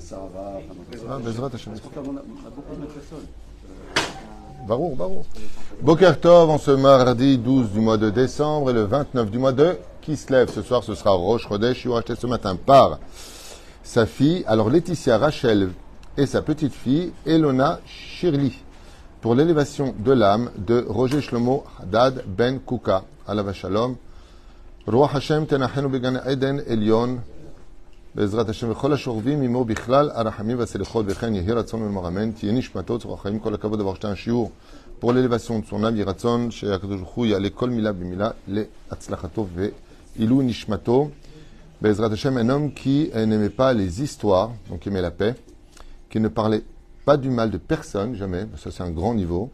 Sarava. 0.00 0.60
On 1.06 1.10
a 1.10 1.18
beaucoup 1.18 2.76
de 2.76 2.86
personnes. 2.86 3.26
Barour, 4.66 4.96
Barour. 4.96 5.24
Boker 5.80 6.20
Tov, 6.20 6.50
en 6.50 6.58
ce 6.58 6.70
mardi 6.70 7.38
12 7.38 7.70
du 7.70 7.80
mois 7.80 7.96
de 7.96 8.10
décembre 8.10 8.70
et 8.70 8.72
le 8.72 8.84
29 8.84 9.30
du 9.30 9.38
mois 9.38 9.52
de 9.52 9.78
qui 10.02 10.16
se 10.16 10.32
lève 10.32 10.50
ce 10.50 10.62
soir, 10.62 10.82
ce 10.82 10.94
sera 10.94 11.12
Roche 11.12 11.48
Chodesh, 11.48 11.86
racheté 11.86 12.14
ce 12.14 12.26
matin 12.26 12.56
par 12.56 12.98
sa 13.82 14.06
fille, 14.06 14.44
alors 14.46 14.70
Laetitia 14.70 15.18
Rachel 15.18 15.70
et 16.16 16.26
sa 16.26 16.42
petite 16.42 16.74
fille, 16.74 17.12
Elona 17.26 17.80
Shirli, 17.86 18.54
pour 19.20 19.34
l'élévation 19.34 19.94
de 19.98 20.12
l'âme 20.12 20.50
de 20.56 20.84
Roger 20.88 21.20
Shlomo 21.20 21.64
Haddad 21.80 22.24
Ben 22.26 22.60
Kuka, 22.60 23.04
Alav 23.26 23.52
Shalom. 23.52 23.96
Roi 24.86 25.10
Hashem 25.12 25.46
tenachenu 25.46 25.88
began 25.88 26.20
Eden 26.26 26.62
Elion, 26.66 27.18
בעזרת 28.15 28.49
השם 28.49 28.71
וכל 28.71 28.93
השוכבים 28.93 29.41
עמו 29.41 29.65
בכלל 29.65 30.09
הרחמים 30.13 30.59
והסליחות 30.59 31.05
וכן 31.09 31.35
יהי 31.35 31.51
רצון 31.51 31.81
ומרמן 31.81 32.31
תהיה 32.31 32.51
נשמתו 32.51 32.99
צורך 32.99 33.19
החיים 33.19 33.39
כל 33.39 33.53
הכבוד 33.53 33.79
עבר 33.81 33.93
שתי 33.93 34.07
השיעור 34.07 34.51
pour 35.01 35.13
l'élévation 35.13 35.59
de 35.59 35.65
son 35.65 35.83
âme, 35.83 35.95
יהי 35.95 36.03
רצון 36.03 36.51
שהקדוש 36.51 36.99
ברוך 37.01 37.13
הוא 37.13 37.25
יעלה 37.25 37.49
כל 37.49 37.69
מילה 37.69 37.91
במילה 37.91 38.29
להצלחתו 38.47 39.47
ועילוי 39.55 40.45
נשמתו 40.45 41.09
בעזרת 41.81 42.11
השם 42.11 42.37
un 42.37 42.49
homme 42.49 42.73
qui 42.73 43.09
euh, 43.13 43.25
n'aimait 43.25 43.49
pas 43.49 43.73
les 43.73 44.01
histoires, 44.01 44.51
donc 44.69 44.79
qui 44.79 44.89
aimait 44.89 45.01
la 45.01 45.11
paix, 45.11 45.35
qui 46.09 46.19
ne 46.19 46.29
parlait 46.29 46.63
pas 47.05 47.17
du 47.17 47.29
mal 47.29 47.51
de 47.51 47.57
personne, 47.57 48.15
jamais, 48.15 48.45
ça 48.57 48.71
c'est 48.71 48.83
un 48.83 48.89
grand 48.89 49.13
niveau. 49.13 49.49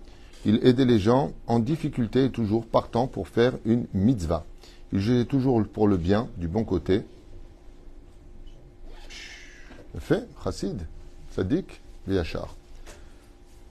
Il 0.46 0.66
aidait 0.66 0.86
les 0.86 1.00
gens 1.00 1.32
en 1.48 1.60
difficulté 1.60 2.26
et 2.26 2.30
toujours 2.30 2.66
partant 2.66 3.08
pour 3.08 3.28
faire 3.28 3.54
une 3.66 3.86
mitzvah. 3.94 4.46
Il 4.94 5.00
jugeait 5.00 5.26
toujours 5.26 5.62
pour 5.68 5.88
le 5.88 5.98
bien, 5.98 6.28
du 6.38 6.48
bon 6.48 6.64
côté, 6.64 7.02
fait, 10.01 10.29
chassid, 10.43 10.87
tzaddik, 11.33 11.81
Yachar. 12.09 12.55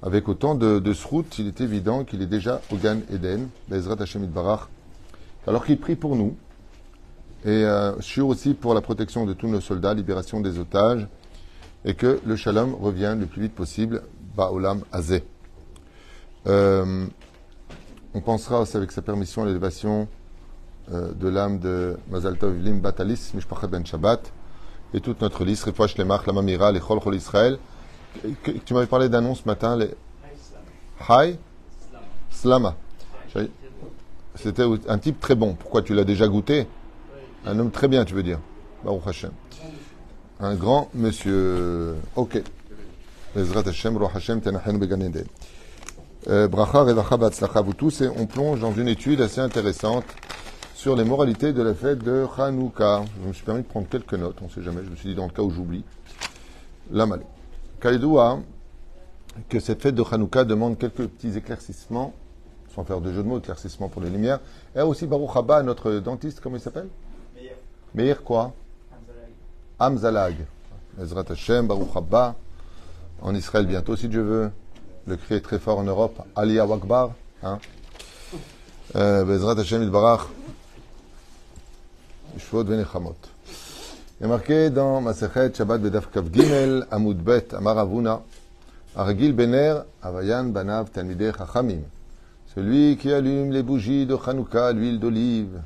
Avec 0.01 0.27
autant 0.27 0.55
de, 0.55 0.79
de 0.79 0.93
il 1.39 1.47
est 1.47 1.61
évident 1.61 2.03
qu'il 2.03 2.21
est 2.21 2.27
déjà 2.27 2.61
au 2.71 2.75
Gan 2.75 2.97
Eden, 3.11 3.47
Bezrat 3.69 4.01
Hashem 4.01 4.25
Barach, 4.27 4.67
alors 5.47 5.65
qu'il 5.65 5.79
prie 5.79 5.95
pour 5.95 6.15
nous, 6.15 6.35
et 7.43 7.49
euh, 7.49 7.99
sûr 8.01 8.27
aussi 8.27 8.53
pour 8.53 8.73
la 8.73 8.81
protection 8.81 9.25
de 9.25 9.33
tous 9.33 9.47
nos 9.47 9.61
soldats, 9.61 9.93
libération 9.93 10.41
des 10.41 10.59
otages, 10.59 11.07
et 11.85 11.93
que 11.93 12.19
le 12.25 12.35
shalom 12.35 12.73
revienne 12.75 13.19
le 13.19 13.25
plus 13.27 13.43
vite 13.43 13.53
possible, 13.53 14.01
Ba'olam 14.35 14.81
Azeh. 14.91 15.23
Euh, 16.47 17.05
on 18.13 18.21
pensera 18.21 18.61
aussi 18.61 18.77
avec 18.77 18.91
sa 18.91 19.01
permission 19.01 19.43
à 19.43 19.45
l'élévation 19.45 20.07
euh, 20.91 21.11
de 21.13 21.27
l'âme 21.27 21.59
de 21.59 21.97
Mazal 22.09 22.37
Tov 22.37 22.57
Lim 22.57 22.79
Batalis, 22.79 23.31
Mishpachat 23.33 23.67
Ben 23.67 23.85
Shabbat, 23.85 24.31
et 24.93 25.01
toute 25.01 25.21
notre 25.21 25.43
liste, 25.43 25.65
Refouach 25.65 25.97
Lemach, 25.97 26.25
la 26.25 26.33
Mamira, 26.33 26.71
les 26.71 26.79
Chol 26.79 26.99
Chol 26.99 27.15
Israël. 27.15 27.57
Tu 28.65 28.73
m'avais 28.73 28.87
parlé 28.87 29.09
d'annonce 29.09 29.41
ce 29.41 29.47
matin, 29.47 29.75
les 29.75 29.91
Hay 31.09 31.37
Slama. 32.29 32.75
C'était 34.35 34.63
un 34.87 34.97
type 34.97 35.19
très 35.19 35.35
bon. 35.35 35.53
Pourquoi 35.53 35.81
tu 35.81 35.93
l'as 35.93 36.03
déjà 36.03 36.27
goûté? 36.27 36.67
Un 37.45 37.59
homme 37.59 37.71
très 37.71 37.87
bien, 37.87 38.05
tu 38.05 38.13
veux 38.13 38.23
dire. 38.23 38.39
Baruch 38.83 39.07
Hashem. 39.07 39.31
Un 40.39 40.55
grand 40.55 40.89
monsieur. 40.93 41.95
Ok. 42.15 42.41
Ezrat 43.35 43.67
Hashem, 43.67 43.99
Hashem, 44.13 44.41
Tenachenu. 44.41 44.79
Euh, 46.27 46.47
Bracha, 46.47 46.81
Revacha, 46.81 47.63
tous, 47.77 48.01
et 48.01 48.07
on 48.07 48.25
plonge 48.25 48.59
dans 48.59 48.73
une 48.73 48.87
étude 48.87 49.21
assez 49.21 49.41
intéressante 49.41 50.05
sur 50.85 50.95
les 50.95 51.03
moralités 51.03 51.51
de 51.51 51.63
la 51.63 51.73
fête 51.73 52.03
de 52.03 52.27
Hanouka. 52.37 53.05
Je 53.19 53.27
me 53.27 53.33
suis 53.33 53.43
permis 53.43 53.63
de 53.63 53.67
prendre 53.67 53.87
quelques 53.89 54.13
notes, 54.13 54.37
on 54.43 54.45
ne 54.45 54.49
sait 54.51 54.61
jamais, 54.61 54.83
je 54.85 54.91
me 54.91 54.95
suis 54.95 55.09
dit 55.09 55.15
dans 55.15 55.25
le 55.25 55.31
cas 55.31 55.41
où 55.41 55.49
j'oublie. 55.49 55.83
La 56.91 57.07
Malé. 57.07 57.23
Kaidoua, 57.81 58.37
que 59.49 59.59
cette 59.59 59.81
fête 59.81 59.95
de 59.95 60.03
Hanouka 60.03 60.43
demande 60.43 60.77
quelques 60.77 61.07
petits 61.07 61.35
éclaircissements, 61.35 62.13
sans 62.75 62.83
faire 62.83 63.01
de 63.01 63.11
jeu 63.11 63.23
de 63.23 63.27
mots, 63.27 63.39
éclaircissements 63.39 63.89
pour 63.89 64.03
les 64.03 64.11
lumières. 64.11 64.39
Et 64.75 64.81
aussi 64.81 65.07
Baruch 65.07 65.35
Haba, 65.35 65.63
notre 65.63 65.91
dentiste, 65.93 66.39
comment 66.39 66.57
il 66.57 66.61
s'appelle? 66.61 66.89
Meir 67.95 68.21
quoi? 68.21 68.53
Hamzalag. 69.79 70.35
Ezrat 71.01 71.25
Hashem, 71.27 71.65
Baruch 71.65 71.95
Haba. 71.95 72.35
En 73.23 73.33
Israël 73.33 73.65
bientôt, 73.65 73.95
si 73.95 74.07
Dieu 74.07 74.21
veut. 74.21 74.51
Le 75.07 75.15
cri 75.15 75.33
est 75.33 75.41
très 75.41 75.57
fort 75.57 75.79
en 75.79 75.83
Europe. 75.83 76.21
Aliyah 76.35 76.67
Wakbar. 76.67 77.09
Hein 77.41 77.57
euh, 78.95 79.25
Bezrat 79.25 79.59
Hashem 79.59 79.81
Idbarach. 79.81 80.27
Shvot 82.45 82.63
Venechamot. 82.63 83.15
Il 84.19 84.25
est 84.25 84.29
marqué 84.29 84.69
dans 84.69 85.01
Masechet 85.01 85.51
Shabbat 85.53 85.81
Bedaf 85.81 86.09
Gimel 86.31 86.85
Amud 86.91 87.17
Bet 87.17 87.55
Amar 87.55 87.79
Avuna 87.79 88.21
Argil 88.95 89.33
Bener 89.33 89.79
Avayan 90.03 90.45
Banav 90.45 90.91
Talmidei 90.91 91.31
Chachamim. 91.35 91.81
Celui 92.53 92.97
qui 92.97 93.11
allume 93.11 93.51
les 93.51 93.63
bougies 93.63 94.05
de 94.05 94.15
Hanouka, 94.15 94.73
l'huile 94.73 94.99
d'olive, 94.99 95.59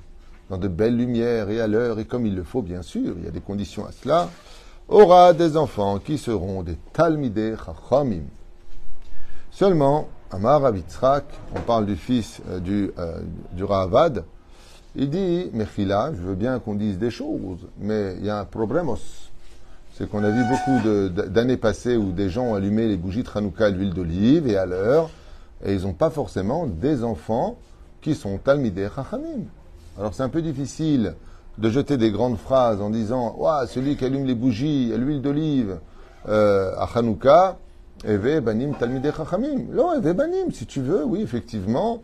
dans 0.50 0.58
de 0.58 0.70
belles 0.70 0.96
lumières 0.96 1.50
et 1.50 1.60
à 1.60 1.68
l'heure 1.68 2.00
et 2.00 2.06
comme 2.06 2.26
il 2.26 2.36
le 2.36 2.44
faut 2.44 2.62
bien 2.62 2.82
sûr, 2.82 3.16
il 3.18 3.26
y 3.26 3.28
a 3.28 3.32
des 3.32 3.42
conditions 3.42 3.86
à 3.86 3.92
cela, 3.92 4.30
aura 4.88 5.34
des 5.34 5.58
enfants 5.58 6.00
qui 6.00 6.18
seront 6.18 6.64
des 6.64 6.78
Talmidei 6.94 7.56
Chachamim. 7.58 8.24
Seulement, 9.52 10.08
Amar 10.32 10.64
Avitzrak, 10.64 11.26
on 11.56 11.60
parle 11.60 11.86
du 11.86 11.98
fils 11.98 12.40
euh, 12.50 12.60
du, 12.60 12.92
euh, 12.98 13.20
du 13.52 13.66
Rahavad, 13.66 14.24
il 14.96 15.10
dit, 15.10 15.50
Mechila, 15.54 16.12
je 16.16 16.22
veux 16.22 16.36
bien 16.36 16.60
qu'on 16.60 16.76
dise 16.76 16.98
des 16.98 17.12
choses, 17.12 17.68
mais 17.80 18.16
il 18.20 18.26
y 18.26 18.30
a 18.30 18.40
un 18.40 18.46
problème. 18.46 18.90
C'est 19.94 20.10
qu'on 20.10 20.24
a 20.24 20.30
vu 20.30 20.44
beaucoup 20.44 21.30
d'années 21.30 21.58
passées 21.58 21.96
où 21.96 22.12
des 22.12 22.30
gens 22.30 22.46
ont 22.46 22.56
allumé 22.56 22.88
les 22.88 22.98
bougies 22.98 23.24
de 23.24 23.30
Hanouka 23.34 23.66
à 23.66 23.70
l'huile 23.70 23.94
d'olive 23.94 24.48
et 24.48 24.58
à 24.58 24.66
l'heure, 24.66 25.10
et 25.64 25.74
ils 25.74 25.84
n'ont 25.84 25.94
pas 25.94 26.10
forcément 26.10 26.66
des 26.66 27.04
enfants 27.04 27.58
qui 28.02 28.16
sont 28.16 28.38
Talmidei 28.38 28.88
Chachamim. 28.96 29.46
Alors 29.98 30.14
c'est 30.14 30.24
un 30.24 30.30
peu 30.30 30.42
difficile 30.42 31.16
de 31.58 31.70
jeter 31.70 31.98
des 31.98 32.12
grandes 32.12 32.38
phrases 32.38 32.82
en 32.82 32.90
disant 32.90 33.36
Ouah, 33.38 33.68
celui 33.68 33.98
qui 33.98 34.06
allume 34.06 34.26
les 34.26 34.36
bougies 34.36 34.92
à 34.94 34.98
l'huile 34.98 35.22
d'olive 35.22 35.80
euh, 36.30 36.74
à 36.78 36.88
Hanouka, 36.96 37.58
Eve 38.06 38.40
Banim 38.40 38.74
Talmidei 38.80 39.12
Chachamim. 39.16 39.66
Non, 39.72 39.94
Eve 39.94 40.14
Banim, 40.14 40.52
si 40.52 40.66
tu 40.66 40.82
veux, 40.82 41.04
oui, 41.04 41.22
effectivement, 41.22 42.02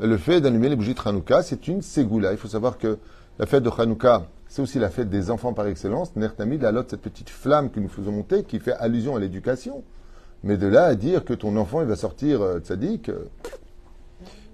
le 0.00 0.16
fait 0.16 0.40
d'allumer 0.40 0.68
les 0.68 0.76
bougies 0.76 0.94
de 0.94 1.00
Hanouka, 1.04 1.42
c'est 1.42 1.68
une 1.68 1.82
ségoula. 1.82 2.32
Il 2.32 2.38
faut 2.38 2.48
savoir 2.48 2.78
que 2.78 2.98
la 3.38 3.46
fête 3.46 3.62
de 3.62 3.70
Hanouka, 3.70 4.26
c'est 4.48 4.62
aussi 4.62 4.78
la 4.78 4.90
fête 4.90 5.10
des 5.10 5.30
enfants 5.30 5.52
par 5.52 5.66
excellence. 5.66 6.14
Nertamid, 6.16 6.62
la 6.62 6.72
lot, 6.72 6.84
cette 6.88 7.02
petite 7.02 7.30
flamme 7.30 7.70
que 7.70 7.80
nous 7.80 7.88
faisons 7.88 8.12
monter, 8.12 8.44
qui 8.44 8.60
fait 8.60 8.72
allusion 8.72 9.16
à 9.16 9.20
l'éducation. 9.20 9.82
Mais 10.44 10.56
de 10.56 10.66
là 10.66 10.84
à 10.84 10.94
dire 10.94 11.24
que 11.24 11.34
ton 11.34 11.56
enfant, 11.56 11.80
il 11.82 11.88
va 11.88 11.96
sortir 11.96 12.40
euh, 12.42 12.60
euh, 12.70 12.96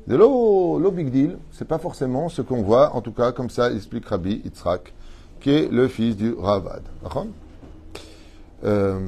de 0.07 0.17
l'eau, 0.17 0.79
l'eau 0.79 0.91
big 0.91 1.11
deal, 1.11 1.39
c'est 1.53 1.69
pas 1.69 1.79
forcément 1.79 2.29
ce 2.29 2.43
qu'on 2.43 2.63
voit, 2.63 2.95
en 2.95 3.01
tout 3.01 3.13
cas, 3.13 3.33
comme 3.33 3.51
ça 3.51 3.71
explique 3.73 4.07
Rabbi 4.07 4.43
Yitzhak, 4.45 4.93
qui 5.41 5.51
est 5.51 5.71
le 5.71 5.89
fils 5.89 6.17
du 6.17 6.33
Ravad. 6.33 6.83
Euh, 8.65 8.99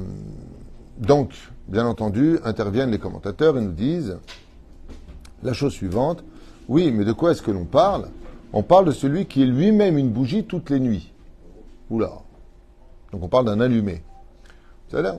donc, 0.97 1.31
bien 1.67 1.85
entendu, 1.85 2.39
interviennent 2.43 2.91
les 2.91 2.99
commentateurs 2.99 3.57
et 3.57 3.61
nous 3.61 3.71
disent 3.71 4.17
la 5.47 5.53
chose 5.53 5.73
suivante. 5.73 6.23
Oui, 6.69 6.91
mais 6.91 7.05
de 7.05 7.13
quoi 7.13 7.31
est-ce 7.31 7.41
que 7.41 7.51
l'on 7.51 7.65
parle? 7.65 8.09
On 8.53 8.61
parle 8.61 8.85
de 8.85 8.91
celui 8.91 9.25
qui 9.25 9.41
est 9.41 9.47
lui-même 9.47 9.97
une 9.97 10.09
bougie 10.09 10.43
toutes 10.43 10.69
les 10.69 10.79
nuits. 10.79 11.11
Oula. 11.89 12.11
Donc 13.11 13.23
on 13.23 13.27
parle 13.27 13.45
d'un 13.45 13.59
allumé. 13.59 14.03
Savez 14.91 15.11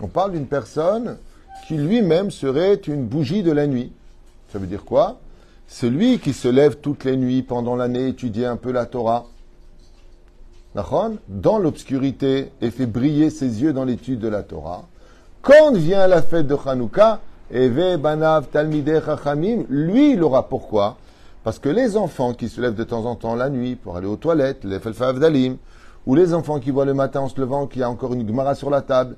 On 0.00 0.08
parle 0.08 0.32
d'une 0.32 0.46
personne 0.46 1.18
qui 1.66 1.76
lui-même 1.76 2.30
serait 2.30 2.74
une 2.74 3.06
bougie 3.06 3.42
de 3.42 3.52
la 3.52 3.66
nuit. 3.66 3.92
Ça 4.52 4.58
veut 4.58 4.66
dire 4.66 4.84
quoi? 4.84 5.20
Celui 5.66 6.18
qui 6.18 6.32
se 6.32 6.48
lève 6.48 6.76
toutes 6.76 7.04
les 7.04 7.16
nuits 7.16 7.42
pendant 7.42 7.76
l'année, 7.76 8.08
étudier 8.08 8.46
un 8.46 8.56
peu 8.56 8.70
la 8.70 8.86
Torah, 8.86 9.26
dans 11.28 11.58
l'obscurité 11.58 12.50
et 12.60 12.70
fait 12.70 12.86
briller 12.86 13.30
ses 13.30 13.62
yeux 13.62 13.72
dans 13.72 13.84
l'étude 13.84 14.18
de 14.18 14.28
la 14.28 14.42
Torah. 14.42 14.86
Quand 15.40 15.72
vient 15.72 16.06
la 16.08 16.20
fête 16.20 16.48
de 16.48 16.56
Hanouka, 16.66 17.20
Eve 17.50 17.98
Banav 17.98 18.46
Talmidei 18.50 19.00
Chachamim, 19.04 19.64
lui 19.68 20.12
il 20.12 20.22
aura 20.22 20.48
pourquoi? 20.48 20.96
Parce 21.42 21.58
que 21.58 21.68
les 21.68 21.98
enfants 21.98 22.32
qui 22.32 22.48
se 22.48 22.58
lèvent 22.58 22.74
de 22.74 22.84
temps 22.84 23.04
en 23.04 23.16
temps 23.16 23.34
la 23.34 23.50
nuit 23.50 23.76
pour 23.76 23.98
aller 23.98 24.06
aux 24.06 24.16
toilettes, 24.16 24.64
les 24.64 24.80
Felfa 24.80 25.08
Avdalim, 25.08 25.58
ou 26.06 26.14
les 26.14 26.32
enfants 26.32 26.58
qui 26.58 26.70
voient 26.70 26.86
le 26.86 26.94
matin 26.94 27.20
en 27.20 27.28
se 27.28 27.38
levant 27.38 27.66
qu'il 27.66 27.80
y 27.80 27.84
a 27.84 27.90
encore 27.90 28.14
une 28.14 28.26
Gemara 28.26 28.54
sur 28.54 28.70
la 28.70 28.80
table, 28.80 29.16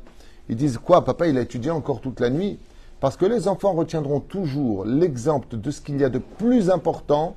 ils 0.48 0.56
disent 0.56 0.78
quoi 0.78 1.04
Papa 1.04 1.28
il 1.28 1.38
a 1.38 1.42
étudié 1.42 1.70
encore 1.70 2.00
toute 2.00 2.18
la 2.18 2.28
nuit? 2.28 2.58
Parce 2.98 3.16
que 3.16 3.26
les 3.26 3.46
enfants 3.46 3.74
retiendront 3.74 4.18
toujours 4.18 4.84
l'exemple 4.84 5.56
de 5.56 5.70
ce 5.70 5.80
qu'il 5.80 6.00
y 6.00 6.04
a 6.04 6.08
de 6.08 6.18
plus 6.18 6.68
important 6.68 7.36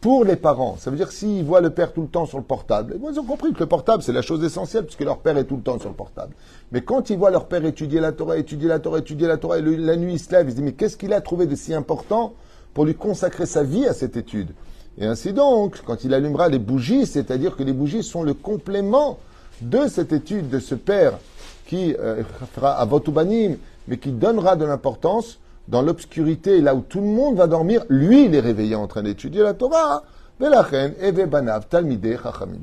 pour 0.00 0.24
les 0.24 0.36
parents. 0.36 0.76
Ça 0.78 0.90
veut 0.90 0.96
dire 0.96 1.12
s'ils 1.12 1.44
voient 1.44 1.60
le 1.60 1.70
père 1.70 1.92
tout 1.92 2.02
le 2.02 2.08
temps 2.08 2.26
sur 2.26 2.38
le 2.38 2.44
portable, 2.44 2.98
ils 3.10 3.20
ont 3.20 3.24
compris 3.24 3.52
que 3.52 3.60
le 3.60 3.66
portable, 3.66 4.02
c'est 4.02 4.12
la 4.12 4.22
chose 4.22 4.42
essentielle, 4.42 4.84
puisque 4.84 5.02
leur 5.02 5.18
père 5.18 5.36
est 5.36 5.44
tout 5.44 5.56
le 5.56 5.62
temps 5.62 5.78
sur 5.78 5.88
le 5.88 5.94
portable. 5.94 6.34
Mais 6.72 6.80
quand 6.80 7.10
ils 7.10 7.18
voient 7.18 7.30
leur 7.30 7.46
père 7.46 7.64
étudier 7.64 8.00
la 8.00 8.12
Torah, 8.12 8.38
étudier 8.38 8.68
la 8.68 8.78
Torah, 8.78 8.98
étudier 8.98 9.28
la 9.28 9.36
Torah, 9.36 9.58
et 9.58 9.62
la 9.62 9.96
nuit, 9.96 10.14
ils 10.14 10.18
se 10.18 10.32
lèvent, 10.32 10.46
ils 10.46 10.52
se 10.52 10.56
disent, 10.56 10.64
mais 10.64 10.72
qu'est-ce 10.72 10.96
qu'il 10.96 11.12
a 11.12 11.20
trouvé 11.20 11.46
de 11.46 11.54
si 11.54 11.74
important 11.74 12.32
pour 12.72 12.84
lui 12.84 12.94
consacrer 12.94 13.46
sa 13.46 13.62
vie 13.62 13.86
à 13.86 13.92
cette 13.92 14.16
étude? 14.16 14.50
Et 14.98 15.06
ainsi 15.06 15.32
donc, 15.32 15.82
quand 15.84 16.04
il 16.04 16.14
allumera 16.14 16.48
les 16.48 16.58
bougies, 16.58 17.06
c'est-à-dire 17.06 17.56
que 17.56 17.62
les 17.62 17.72
bougies 17.72 18.02
sont 18.02 18.22
le 18.22 18.34
complément 18.34 19.18
de 19.60 19.86
cette 19.86 20.12
étude 20.12 20.48
de 20.48 20.58
ce 20.58 20.74
père 20.74 21.18
qui 21.66 21.94
euh, 21.98 22.22
fera 22.54 22.72
avot 22.72 23.02
ou 23.06 23.12
banim, 23.12 23.56
mais 23.86 23.98
qui 23.98 24.10
donnera 24.10 24.56
de 24.56 24.64
l'importance 24.64 25.38
dans 25.70 25.82
l'obscurité, 25.82 26.60
là 26.60 26.74
où 26.74 26.80
tout 26.80 27.00
le 27.00 27.06
monde 27.06 27.36
va 27.36 27.46
dormir, 27.46 27.84
lui, 27.88 28.24
il 28.24 28.34
est 28.34 28.40
réveillé 28.40 28.74
en 28.74 28.88
train 28.88 29.04
d'étudier 29.04 29.42
la 29.42 29.54
Torah. 29.54 30.02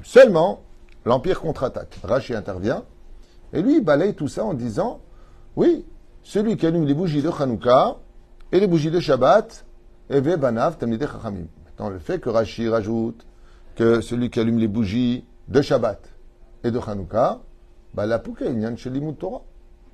Seulement, 0.04 0.60
l'Empire 1.06 1.40
contre-attaque. 1.40 2.00
Rachi 2.04 2.36
intervient, 2.36 2.84
et 3.54 3.62
lui, 3.62 3.80
balaye 3.80 4.14
tout 4.14 4.28
ça 4.28 4.44
en 4.44 4.54
disant, 4.54 5.00
oui, 5.56 5.86
celui 6.22 6.58
qui 6.58 6.68
allume 6.68 6.86
les 6.86 6.94
bougies 6.94 7.22
de 7.22 7.30
Hanouka 7.30 7.96
et 8.52 8.60
les 8.60 8.68
bougies 8.68 8.92
de 8.92 9.00
Shabbat, 9.00 9.66
eve 10.10 10.36
banav, 10.36 10.78
talmideh, 10.78 11.08
chachamim. 11.08 11.48
Maintenant, 11.66 11.90
le 11.90 12.00
fait 12.00 12.20
que 12.20 12.30
Rachi 12.30 12.68
rajoute 12.68 13.26
que 13.76 14.02
celui 14.02 14.30
qui 14.30 14.42
allume 14.42 14.60
les 14.60 14.68
bougies 14.68 15.24
de 15.48 15.62
Shabbat 15.62 16.02
et 16.66 16.72
de 16.72 16.80
Hanouka, 16.86 17.40
bah, 17.94 18.06
la 18.06 18.20
pouka, 18.20 18.46
il 18.46 18.60
y 18.60 18.66
a 18.66 18.72
Torah. 19.18 19.44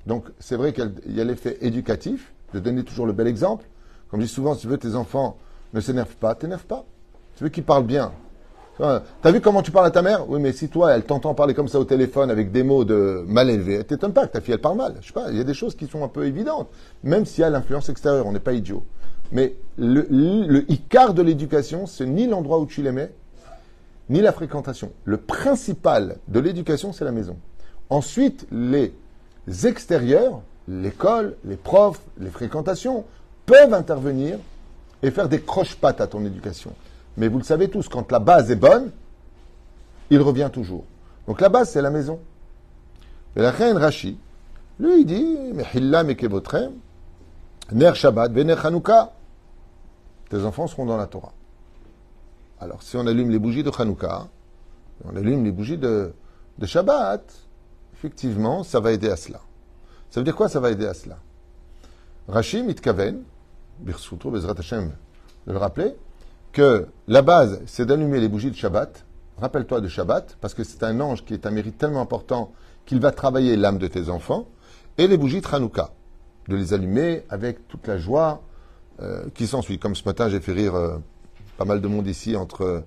Donc, 0.08 0.26
c'est 0.40 0.56
vrai 0.56 0.74
qu'il 0.74 0.92
y 1.10 1.22
a 1.22 1.24
l'effet 1.24 1.60
éducatif, 1.62 2.33
de 2.54 2.60
donner 2.60 2.84
toujours 2.84 3.06
le 3.06 3.14
bel 3.14 3.28
exemple. 3.28 3.66
Comme 4.10 4.22
je 4.22 4.26
dis 4.26 4.32
souvent, 4.32 4.54
si 4.54 4.62
tu 4.62 4.68
veux, 4.68 4.78
tes 4.78 4.96
enfants 4.96 5.38
ne 5.74 5.80
s'énervent 5.80 6.16
pas, 6.16 6.36
t'énerve 6.36 6.66
pas. 6.66 6.86
Tu 7.36 7.44
veux 7.44 7.50
qu'ils 7.50 7.64
parlent 7.64 7.86
bien. 7.86 8.12
T'as 8.78 9.32
vu 9.32 9.40
comment 9.40 9.62
tu 9.62 9.70
parles 9.70 9.86
à 9.86 9.92
ta 9.92 10.02
mère? 10.02 10.28
Oui, 10.30 10.40
mais 10.40 10.52
si 10.52 10.68
toi, 10.68 10.96
elle 10.96 11.04
t'entend 11.04 11.36
parler 11.36 11.54
comme 11.54 11.68
ça 11.68 11.80
au 11.80 11.84
téléphone 11.86 12.32
avec 12.32 12.52
des 12.52 12.64
mots 12.64 12.86
de 12.86 13.24
mal 13.28 13.50
élevés, 13.50 13.84
t'étonnes 13.84 14.14
pas 14.14 14.26
que 14.26 14.34
ta 14.34 14.42
fille, 14.42 14.56
elle 14.56 14.62
parle 14.62 14.78
mal. 14.78 14.96
Je 15.02 15.08
sais 15.08 15.14
pas, 15.14 15.30
il 15.30 15.38
y 15.38 15.42
a 15.42 15.44
des 15.44 15.54
choses 15.54 15.76
qui 15.76 15.86
sont 15.86 16.04
un 16.04 16.08
peu 16.08 16.26
évidentes. 16.26 16.70
Même 17.04 17.26
s'il 17.26 17.42
y 17.42 17.44
a 17.44 17.52
l'influence 17.52 17.90
extérieure, 17.90 18.26
on 18.26 18.32
n'est 18.32 18.40
pas 18.40 18.54
idiot. 18.54 18.84
Mais 19.32 19.56
le, 19.78 20.08
le, 20.10 20.48
le 20.48 21.14
de 21.14 21.22
l'éducation, 21.22 21.86
c'est 21.86 22.06
ni 22.06 22.28
l'endroit 22.28 22.60
où 22.60 22.66
tu 22.66 22.82
les 22.82 22.92
mets, 22.92 23.12
ni 24.10 24.22
la 24.22 24.32
fréquentation. 24.32 24.92
Le 25.06 25.18
principal 25.18 26.18
de 26.28 26.40
l'éducation, 26.40 26.94
c'est 26.94 27.06
la 27.06 27.12
maison. 27.12 27.38
Ensuite, 27.90 28.48
les 28.52 28.94
extérieurs, 29.66 30.42
l'école, 30.68 31.36
les 31.44 31.58
profs, 31.58 32.02
les 32.18 32.30
fréquentations 32.30 33.06
peuvent 33.46 33.74
intervenir 33.74 34.38
et 35.02 35.12
faire 35.12 35.28
des 35.28 35.42
croche-pattes 35.42 36.02
à 36.02 36.08
ton 36.08 36.26
éducation. 36.26 36.74
Mais 37.18 37.28
vous 37.28 37.38
le 37.38 37.44
savez 37.44 37.70
tous, 37.70 37.90
quand 37.90 38.12
la 38.12 38.20
base 38.20 38.50
est 38.52 38.56
bonne, 38.56 38.92
il 40.10 40.22
revient 40.22 40.50
toujours. 40.52 40.86
Donc 41.28 41.42
la 41.42 41.50
base, 41.50 41.72
c'est 41.72 41.82
la 41.82 41.90
maison. 41.90 42.20
Et 43.36 43.42
la 43.42 43.52
reine 43.52 43.78
Rashi, 43.78 44.18
lui, 44.80 45.02
il 45.02 45.06
dit, 45.06 45.38
Ner 47.72 47.96
Shabbat, 47.96 48.32
Vener 48.32 48.56
Chanukah. 48.62 49.14
Tes 50.30 50.44
enfants 50.44 50.68
seront 50.68 50.86
dans 50.86 50.98
la 50.98 51.08
Torah. 51.08 51.34
Alors, 52.60 52.82
si 52.82 52.98
on 52.98 53.06
allume 53.06 53.30
les 53.30 53.40
bougies 53.40 53.64
de 53.64 53.72
Chanukah, 53.72 54.28
on 55.06 55.16
allume 55.16 55.44
les 55.44 55.52
bougies 55.52 55.78
de 55.78 56.14
Shabbat, 56.64 57.22
effectivement, 57.94 58.64
ça 58.64 58.80
va 58.80 58.92
aider 58.92 59.10
à 59.10 59.16
cela. 59.16 59.42
Ça 60.14 60.20
veut 60.20 60.26
dire 60.26 60.36
quoi 60.36 60.48
ça 60.48 60.60
va 60.60 60.70
aider 60.70 60.86
à 60.86 60.94
cela? 60.94 61.18
Rachim 62.28 62.70
Itkaven, 62.70 63.24
Birsuto, 63.80 64.30
Bezrat 64.30 64.54
Hashem, 64.60 64.92
de 65.48 65.52
le 65.52 65.58
rappeler, 65.58 65.96
que 66.52 66.86
la 67.08 67.24
base, 67.24 67.64
c'est 67.66 67.88
d'allumer 67.88 68.20
les 68.20 68.30
bougies 68.30 68.52
de 68.52 68.56
Shabbat. 68.56 69.06
Rappelle-toi 69.40 69.82
de 69.82 69.88
Shabbat, 69.88 70.38
parce 70.40 70.54
que 70.54 70.64
c'est 70.64 70.84
un 70.84 71.00
ange 71.00 71.26
qui 71.26 71.34
est 71.34 71.48
un 71.48 71.50
mérite 71.50 71.80
tellement 71.80 72.02
important 72.02 72.52
qu'il 72.86 73.00
va 73.00 73.12
travailler 73.12 73.56
l'âme 73.56 73.80
de 73.80 73.88
tes 73.88 74.10
enfants. 74.10 74.46
Et 75.00 75.08
les 75.08 75.18
bougies 75.18 75.42
de 75.42 75.48
Hanouka, 75.52 75.90
de 76.48 76.58
les 76.58 76.76
allumer 76.76 77.24
avec 77.30 77.68
toute 77.68 77.88
la 77.88 77.98
joie 77.98 78.44
euh, 79.02 79.26
qui 79.34 79.48
s'ensuit. 79.48 79.80
Comme 79.80 79.96
ce 79.96 80.06
matin, 80.06 80.30
j'ai 80.30 80.42
fait 80.42 80.54
rire 80.54 80.76
euh, 80.76 81.00
pas 81.58 81.66
mal 81.66 81.82
de 81.82 81.88
monde 81.88 82.06
ici 82.06 82.36
entre 82.36 82.84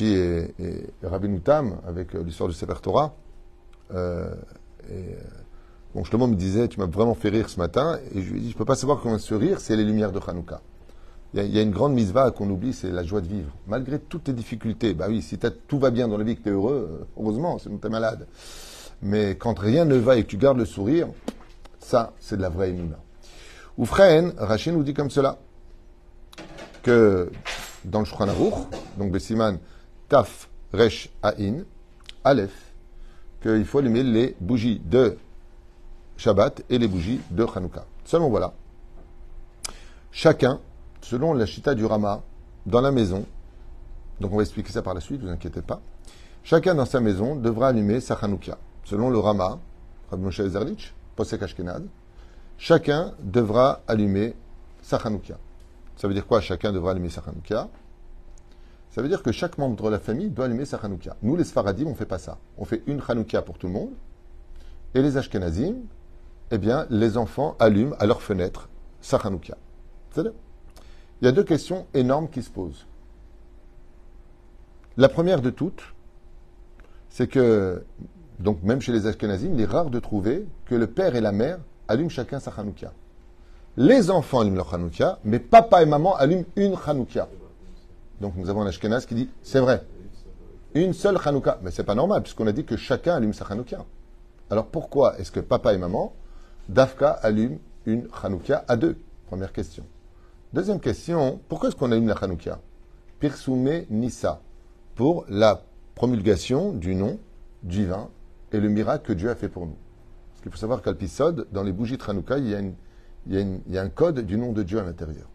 et, 0.00 0.54
et 0.60 0.86
Rabbi 1.02 1.28
Noutam 1.28 1.78
avec 1.84 2.14
euh, 2.14 2.22
l'histoire 2.22 2.48
du 2.48 2.54
Sefer 2.54 2.80
Torah. 2.80 3.12
et, 3.92 5.16
Bon, 5.94 6.04
Shlomo 6.04 6.26
me 6.26 6.36
disait, 6.36 6.68
tu 6.68 6.80
m'as 6.80 6.86
vraiment 6.86 7.14
fait 7.14 7.28
rire 7.28 7.50
ce 7.50 7.58
matin, 7.58 7.98
et 8.14 8.22
je 8.22 8.30
lui 8.30 8.38
ai 8.38 8.40
dit, 8.40 8.48
je 8.48 8.54
ne 8.54 8.58
peux 8.58 8.64
pas 8.64 8.76
savoir 8.76 9.00
comment 9.00 9.18
se 9.18 9.34
rire, 9.34 9.60
c'est 9.60 9.76
les 9.76 9.84
lumières 9.84 10.10
de 10.10 10.20
Hanouka. 10.26 10.62
Il 11.34 11.54
y, 11.54 11.58
a, 11.58 11.62
une 11.62 11.70
grande 11.70 11.94
misva 11.94 12.30
qu'on 12.30 12.48
oublie, 12.50 12.72
c'est 12.72 12.90
la 12.90 13.02
joie 13.04 13.20
de 13.20 13.26
vivre. 13.26 13.50
Malgré 13.66 13.98
toutes 13.98 14.28
les 14.28 14.34
difficultés, 14.34 14.92
bah 14.92 15.06
oui, 15.08 15.22
si 15.22 15.38
tout 15.66 15.78
va 15.78 15.90
bien 15.90 16.08
dans 16.08 16.18
la 16.18 16.24
vie, 16.24 16.36
que 16.36 16.42
tu 16.42 16.48
es 16.48 16.52
heureux, 16.52 17.00
euh, 17.00 17.04
heureusement, 17.18 17.58
sinon 17.58 17.78
tu 17.78 17.86
es 17.86 17.90
malade. 17.90 18.26
Mais 19.02 19.36
quand 19.36 19.58
rien 19.58 19.84
ne 19.84 19.96
va 19.96 20.16
et 20.16 20.24
que 20.24 20.28
tu 20.28 20.36
gardes 20.36 20.58
le 20.58 20.66
sourire, 20.66 21.08
ça, 21.78 22.12
c'est 22.20 22.36
de 22.36 22.42
la 22.42 22.50
vraie 22.50 22.70
imuna. 22.70 22.98
Oufren, 23.78 24.32
Rachid 24.36 24.74
nous 24.74 24.82
dit 24.82 24.92
comme 24.92 25.10
cela, 25.10 25.38
que 26.82 27.30
dans 27.84 28.00
le 28.00 28.04
Shulchan 28.04 28.28
donc 28.98 29.10
Bessiman, 29.10 29.58
Taf, 30.08 30.48
Resh, 30.72 31.10
Ain, 31.22 31.64
Aleph, 32.24 32.74
qu'il 33.42 33.64
faut 33.64 33.78
allumer 33.78 34.02
les 34.02 34.36
bougies 34.40 34.80
de 34.84 35.16
Shabbat 36.22 36.62
et 36.70 36.78
les 36.78 36.86
bougies 36.86 37.20
de 37.32 37.44
Hanouka. 37.44 37.84
Seulement 38.04 38.28
voilà. 38.28 38.52
Chacun, 40.12 40.60
selon 41.00 41.32
la 41.34 41.46
chita 41.46 41.74
du 41.74 41.84
Rama, 41.84 42.22
dans 42.64 42.80
la 42.80 42.92
maison, 42.92 43.26
donc 44.20 44.32
on 44.32 44.36
va 44.36 44.42
expliquer 44.42 44.70
ça 44.70 44.82
par 44.82 44.94
la 44.94 45.00
suite, 45.00 45.20
vous 45.20 45.28
inquiétez 45.28 45.62
pas, 45.62 45.80
chacun 46.44 46.76
dans 46.76 46.84
sa 46.84 47.00
maison 47.00 47.34
devra 47.34 47.68
allumer 47.68 47.98
sa 48.00 48.14
Hanouka. 48.14 48.56
Selon 48.84 49.10
le 49.10 49.18
Rama, 49.18 49.58
Rabbi 50.12 50.22
Moshe 50.22 50.40
Posek 51.16 51.42
Ashkenaz, 51.42 51.82
chacun 52.56 53.14
devra 53.20 53.80
allumer 53.88 54.36
sa 54.80 54.98
Hanouka. 54.98 55.38
Ça 55.96 56.06
veut 56.06 56.14
dire 56.14 56.28
quoi 56.28 56.40
Chacun 56.40 56.72
devra 56.72 56.92
allumer 56.92 57.10
sa 57.10 57.22
Hanouka? 57.26 57.68
Ça 58.90 59.02
veut 59.02 59.08
dire 59.08 59.24
que 59.24 59.32
chaque 59.32 59.58
membre 59.58 59.82
de 59.82 59.88
la 59.90 59.98
famille 59.98 60.30
doit 60.30 60.44
allumer 60.44 60.66
sa 60.66 60.76
Hanouka. 60.76 61.16
Nous, 61.22 61.34
les 61.34 61.44
Sfaradim, 61.44 61.86
on 61.86 61.90
ne 61.90 61.94
fait 61.94 62.06
pas 62.06 62.18
ça. 62.18 62.38
On 62.58 62.64
fait 62.64 62.84
une 62.86 63.02
Hanouka 63.08 63.42
pour 63.42 63.58
tout 63.58 63.66
le 63.66 63.72
monde. 63.72 63.90
Et 64.94 65.02
les 65.02 65.16
Ashkenazim, 65.16 65.76
eh 66.52 66.58
bien, 66.58 66.86
les 66.90 67.16
enfants 67.16 67.56
allument 67.58 67.96
à 67.98 68.06
leur 68.06 68.22
fenêtre 68.22 68.68
sa 69.00 69.16
Hanouka. 69.16 69.56
Il 70.18 70.32
y 71.22 71.26
a 71.26 71.32
deux 71.32 71.44
questions 71.44 71.86
énormes 71.94 72.28
qui 72.28 72.42
se 72.42 72.50
posent. 72.50 72.86
La 74.98 75.08
première 75.08 75.40
de 75.40 75.48
toutes, 75.48 75.82
c'est 77.08 77.26
que, 77.26 77.82
donc 78.38 78.62
même 78.62 78.82
chez 78.82 78.92
les 78.92 79.06
Ashkenazim, 79.06 79.54
il 79.54 79.60
est 79.62 79.66
rare 79.66 79.88
de 79.88 79.98
trouver 79.98 80.46
que 80.66 80.74
le 80.74 80.86
père 80.86 81.16
et 81.16 81.22
la 81.22 81.32
mère 81.32 81.58
allument 81.88 82.10
chacun 82.10 82.38
sa 82.38 82.50
Hanouka. 82.50 82.92
Les 83.78 84.10
enfants 84.10 84.40
allument 84.40 84.56
leur 84.56 84.74
Hanouka, 84.74 85.20
mais 85.24 85.38
papa 85.38 85.82
et 85.82 85.86
maman 85.86 86.14
allument 86.16 86.44
une 86.56 86.76
Hanouka. 86.86 87.28
Donc 88.20 88.36
nous 88.36 88.50
avons 88.50 88.60
un 88.60 88.66
Ashkenaz 88.66 89.06
qui 89.06 89.14
dit, 89.14 89.30
c'est 89.42 89.60
vrai, 89.60 89.86
une 90.74 90.92
seule 90.92 91.18
Hanouka. 91.24 91.60
Mais 91.62 91.70
c'est 91.70 91.84
pas 91.84 91.94
normal, 91.94 92.22
puisqu'on 92.22 92.46
a 92.46 92.52
dit 92.52 92.66
que 92.66 92.76
chacun 92.76 93.14
allume 93.14 93.32
sa 93.32 93.46
Hanouka. 93.46 93.86
Alors 94.50 94.66
pourquoi 94.66 95.18
est-ce 95.18 95.32
que 95.32 95.40
papa 95.40 95.72
et 95.72 95.78
maman 95.78 96.12
Dafka 96.68 97.10
allume 97.10 97.58
une 97.86 98.08
Hanouka 98.22 98.64
à 98.68 98.76
deux 98.76 98.96
Première 99.26 99.52
question. 99.52 99.84
Deuxième 100.52 100.78
question, 100.78 101.40
pourquoi 101.48 101.68
est-ce 101.68 101.76
qu'on 101.76 101.90
allume 101.90 102.08
la 102.08 102.14
Hanouka 102.14 102.60
Pirsume 103.18 103.84
Nissa, 103.88 104.42
pour 104.94 105.24
la 105.28 105.62
promulgation 105.94 106.72
du 106.72 106.94
nom 106.94 107.18
divin 107.62 108.10
et 108.52 108.60
le 108.60 108.68
miracle 108.68 109.06
que 109.06 109.12
Dieu 109.12 109.30
a 109.30 109.34
fait 109.34 109.48
pour 109.48 109.66
nous. 109.66 109.76
Parce 110.30 110.42
qu'il 110.42 110.50
faut 110.50 110.58
savoir 110.58 110.82
qu'à 110.82 110.92
dans 111.52 111.62
les 111.62 111.72
bougies 111.72 111.96
de 111.96 112.02
Hanouka, 112.06 112.38
il 112.38 112.48
y, 112.48 112.54
a 112.54 112.60
il, 112.60 113.60
y 113.68 113.78
a 113.78 113.82
un 113.82 113.88
code 113.88 114.20
du 114.20 114.36
nom 114.36 114.52
de 114.52 114.62
Dieu 114.62 114.78
à 114.78 114.82
l'intérieur. 114.82 115.28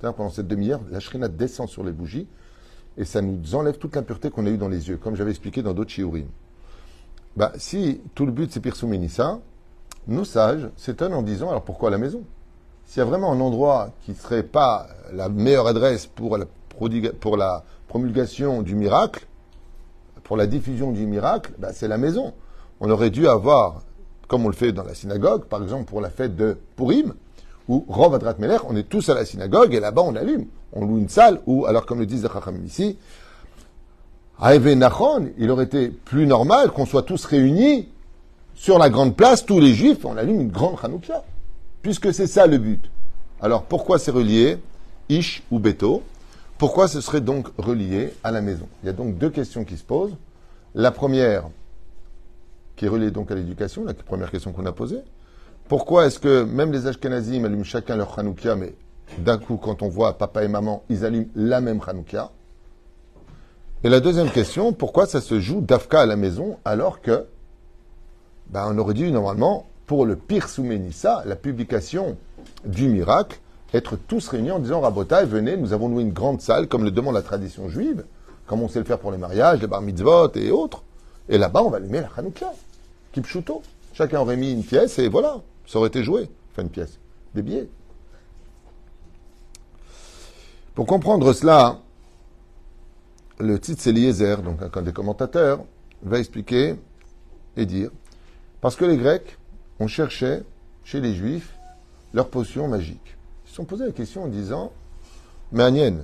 Pendant 0.00 0.30
cette 0.30 0.46
demi-heure, 0.46 0.82
la 0.90 1.00
Shrina 1.00 1.28
descend 1.28 1.68
sur 1.68 1.82
les 1.82 1.92
bougies 1.92 2.28
et 2.96 3.04
ça 3.04 3.22
nous 3.22 3.54
enlève 3.54 3.78
toute 3.78 3.96
l'impureté 3.96 4.30
qu'on 4.30 4.46
a 4.46 4.50
eue 4.50 4.58
dans 4.58 4.68
les 4.68 4.88
yeux, 4.88 4.98
comme 4.98 5.16
j'avais 5.16 5.30
expliqué 5.30 5.62
dans 5.62 5.74
d'autres 5.74 5.90
shiurim. 5.90 6.28
Bah, 7.36 7.52
si 7.56 8.00
tout 8.14 8.26
le 8.26 8.32
but 8.32 8.52
c'est 8.52 8.60
Pirsume 8.60 8.94
Nissa, 8.94 9.40
nos 10.08 10.24
sages 10.24 10.68
s'étonnent 10.76 11.14
en 11.14 11.22
disant 11.22 11.50
alors 11.50 11.62
pourquoi 11.62 11.90
la 11.90 11.98
maison? 11.98 12.22
S'il 12.84 12.98
y 12.98 13.02
a 13.02 13.04
vraiment 13.04 13.32
un 13.32 13.40
endroit 13.40 13.90
qui 14.02 14.12
ne 14.12 14.16
serait 14.16 14.44
pas 14.44 14.86
la 15.12 15.28
meilleure 15.28 15.66
adresse 15.66 16.06
pour 16.06 16.38
la, 16.38 17.64
promulgation 17.88 18.62
du 18.62 18.74
miracle, 18.74 19.26
pour 20.22 20.36
la 20.36 20.46
diffusion 20.46 20.92
du 20.92 21.06
miracle, 21.06 21.52
bah, 21.58 21.70
c'est 21.72 21.88
la 21.88 21.98
maison. 21.98 22.32
On 22.80 22.90
aurait 22.90 23.10
dû 23.10 23.26
avoir, 23.26 23.82
comme 24.28 24.44
on 24.44 24.48
le 24.48 24.54
fait 24.54 24.72
dans 24.72 24.84
la 24.84 24.94
synagogue, 24.94 25.44
par 25.46 25.62
exemple 25.62 25.84
pour 25.86 26.00
la 26.00 26.10
fête 26.10 26.36
de 26.36 26.58
Purim, 26.76 27.14
où 27.68 27.84
Rov 27.88 28.14
Adrat 28.14 28.36
on 28.68 28.76
est 28.76 28.88
tous 28.88 29.08
à 29.08 29.14
la 29.14 29.24
synagogue 29.24 29.74
et 29.74 29.80
là-bas 29.80 30.02
on 30.02 30.14
allume. 30.14 30.46
On 30.72 30.84
loue 30.84 30.98
une 30.98 31.08
salle 31.08 31.40
où, 31.46 31.66
alors 31.66 31.86
comme 31.86 31.98
le 31.98 32.06
disent 32.06 32.22
les 32.22 32.28
Chachamim 32.28 32.64
ici, 32.64 32.98
à 34.38 34.56
Nachon, 34.58 35.30
il 35.38 35.50
aurait 35.50 35.64
été 35.64 35.88
plus 35.88 36.26
normal 36.26 36.70
qu'on 36.70 36.86
soit 36.86 37.02
tous 37.02 37.24
réunis 37.24 37.88
sur 38.56 38.78
la 38.78 38.90
grande 38.90 39.14
place, 39.14 39.44
tous 39.44 39.60
les 39.60 39.74
juifs, 39.74 40.04
on 40.04 40.16
allume 40.16 40.40
une 40.40 40.50
grande 40.50 40.76
Hanouka. 40.82 41.22
Puisque 41.82 42.12
c'est 42.12 42.26
ça 42.26 42.46
le 42.46 42.58
but. 42.58 42.90
Alors 43.40 43.62
pourquoi 43.62 43.98
c'est 43.98 44.10
relié, 44.10 44.58
Ish 45.08 45.42
ou 45.52 45.60
Beto? 45.60 46.02
Pourquoi 46.58 46.88
ce 46.88 47.00
serait 47.02 47.20
donc 47.20 47.48
relié 47.58 48.14
à 48.24 48.32
la 48.32 48.40
maison? 48.40 48.66
Il 48.82 48.86
y 48.86 48.88
a 48.88 48.94
donc 48.94 49.18
deux 49.18 49.30
questions 49.30 49.64
qui 49.64 49.76
se 49.76 49.84
posent. 49.84 50.16
La 50.74 50.90
première, 50.90 51.44
qui 52.74 52.86
est 52.86 52.88
reliée 52.88 53.10
donc 53.10 53.30
à 53.30 53.34
l'éducation, 53.34 53.84
la 53.84 53.94
première 53.94 54.30
question 54.30 54.52
qu'on 54.52 54.66
a 54.66 54.72
posée. 54.72 55.00
Pourquoi 55.68 56.06
est-ce 56.06 56.18
que 56.18 56.42
même 56.44 56.72
les 56.72 56.86
Ashkenazim 56.86 57.44
allument 57.44 57.62
chacun 57.62 57.96
leur 57.96 58.18
Hanouka, 58.18 58.56
mais 58.56 58.74
d'un 59.18 59.36
coup, 59.36 59.58
quand 59.58 59.82
on 59.82 59.88
voit 59.88 60.16
papa 60.16 60.44
et 60.44 60.48
maman, 60.48 60.82
ils 60.88 61.04
allument 61.04 61.28
la 61.34 61.60
même 61.60 61.80
Hanouka 61.86 62.30
Et 63.84 63.90
la 63.90 64.00
deuxième 64.00 64.30
question, 64.30 64.72
pourquoi 64.72 65.06
ça 65.06 65.20
se 65.20 65.40
joue 65.40 65.60
d'Afka 65.60 66.00
à 66.00 66.06
la 66.06 66.16
maison 66.16 66.56
alors 66.64 67.02
que 67.02 67.26
ben, 68.50 68.66
on 68.70 68.78
aurait 68.78 68.94
dû 68.94 69.10
normalement, 69.10 69.66
pour 69.86 70.06
le 70.06 70.16
pire 70.16 70.48
Souménissa, 70.48 71.22
la 71.26 71.36
publication 71.36 72.16
du 72.64 72.88
miracle, 72.88 73.38
être 73.74 73.96
tous 73.96 74.28
réunis 74.28 74.50
en 74.50 74.58
disant 74.58 74.80
Rabotai, 74.80 75.24
venez, 75.26 75.56
nous 75.56 75.72
avons 75.72 75.88
loué 75.88 76.02
une 76.02 76.12
grande 76.12 76.40
salle, 76.40 76.68
comme 76.68 76.84
le 76.84 76.90
demande 76.90 77.14
la 77.14 77.22
tradition 77.22 77.68
juive, 77.68 78.04
comme 78.46 78.62
on 78.62 78.68
sait 78.68 78.78
le 78.78 78.84
faire 78.84 78.98
pour 78.98 79.10
les 79.10 79.18
mariages, 79.18 79.60
les 79.60 79.66
bar 79.66 79.82
mitzvot 79.82 80.32
et 80.34 80.50
autres. 80.50 80.82
Et 81.28 81.38
là-bas, 81.38 81.62
on 81.62 81.70
va 81.70 81.78
allumer 81.78 82.00
la 82.00 82.10
Hanouka, 82.16 82.52
Kipchuto. 83.12 83.62
Chacun 83.92 84.20
aurait 84.20 84.36
mis 84.36 84.52
une 84.52 84.62
pièce 84.62 84.98
et 84.98 85.08
voilà, 85.08 85.40
ça 85.66 85.78
aurait 85.78 85.88
été 85.88 86.04
joué. 86.04 86.28
Enfin, 86.52 86.62
une 86.62 86.68
pièce, 86.68 86.98
des 87.34 87.42
billets. 87.42 87.68
Pour 90.74 90.86
comprendre 90.86 91.32
cela, 91.32 91.78
le 93.38 93.58
titre 93.58 93.86
Eliezer, 93.88 94.42
donc 94.42 94.58
un 94.62 94.82
des 94.82 94.92
commentateurs, 94.92 95.60
va 96.02 96.18
expliquer 96.18 96.76
et 97.56 97.66
dire 97.66 97.90
parce 98.66 98.74
que 98.74 98.84
les 98.84 98.96
Grecs, 98.96 99.38
ont 99.78 99.86
cherché 99.86 100.40
chez 100.82 101.00
les 101.00 101.14
Juifs 101.14 101.56
leur 102.12 102.28
potion 102.28 102.66
magique. 102.66 103.16
Ils 103.44 103.50
se 103.50 103.54
sont 103.54 103.64
posé 103.64 103.86
la 103.86 103.92
question 103.92 104.24
en 104.24 104.26
disant 104.26 104.72
Mais 105.52 105.62
Agnès, 105.62 105.94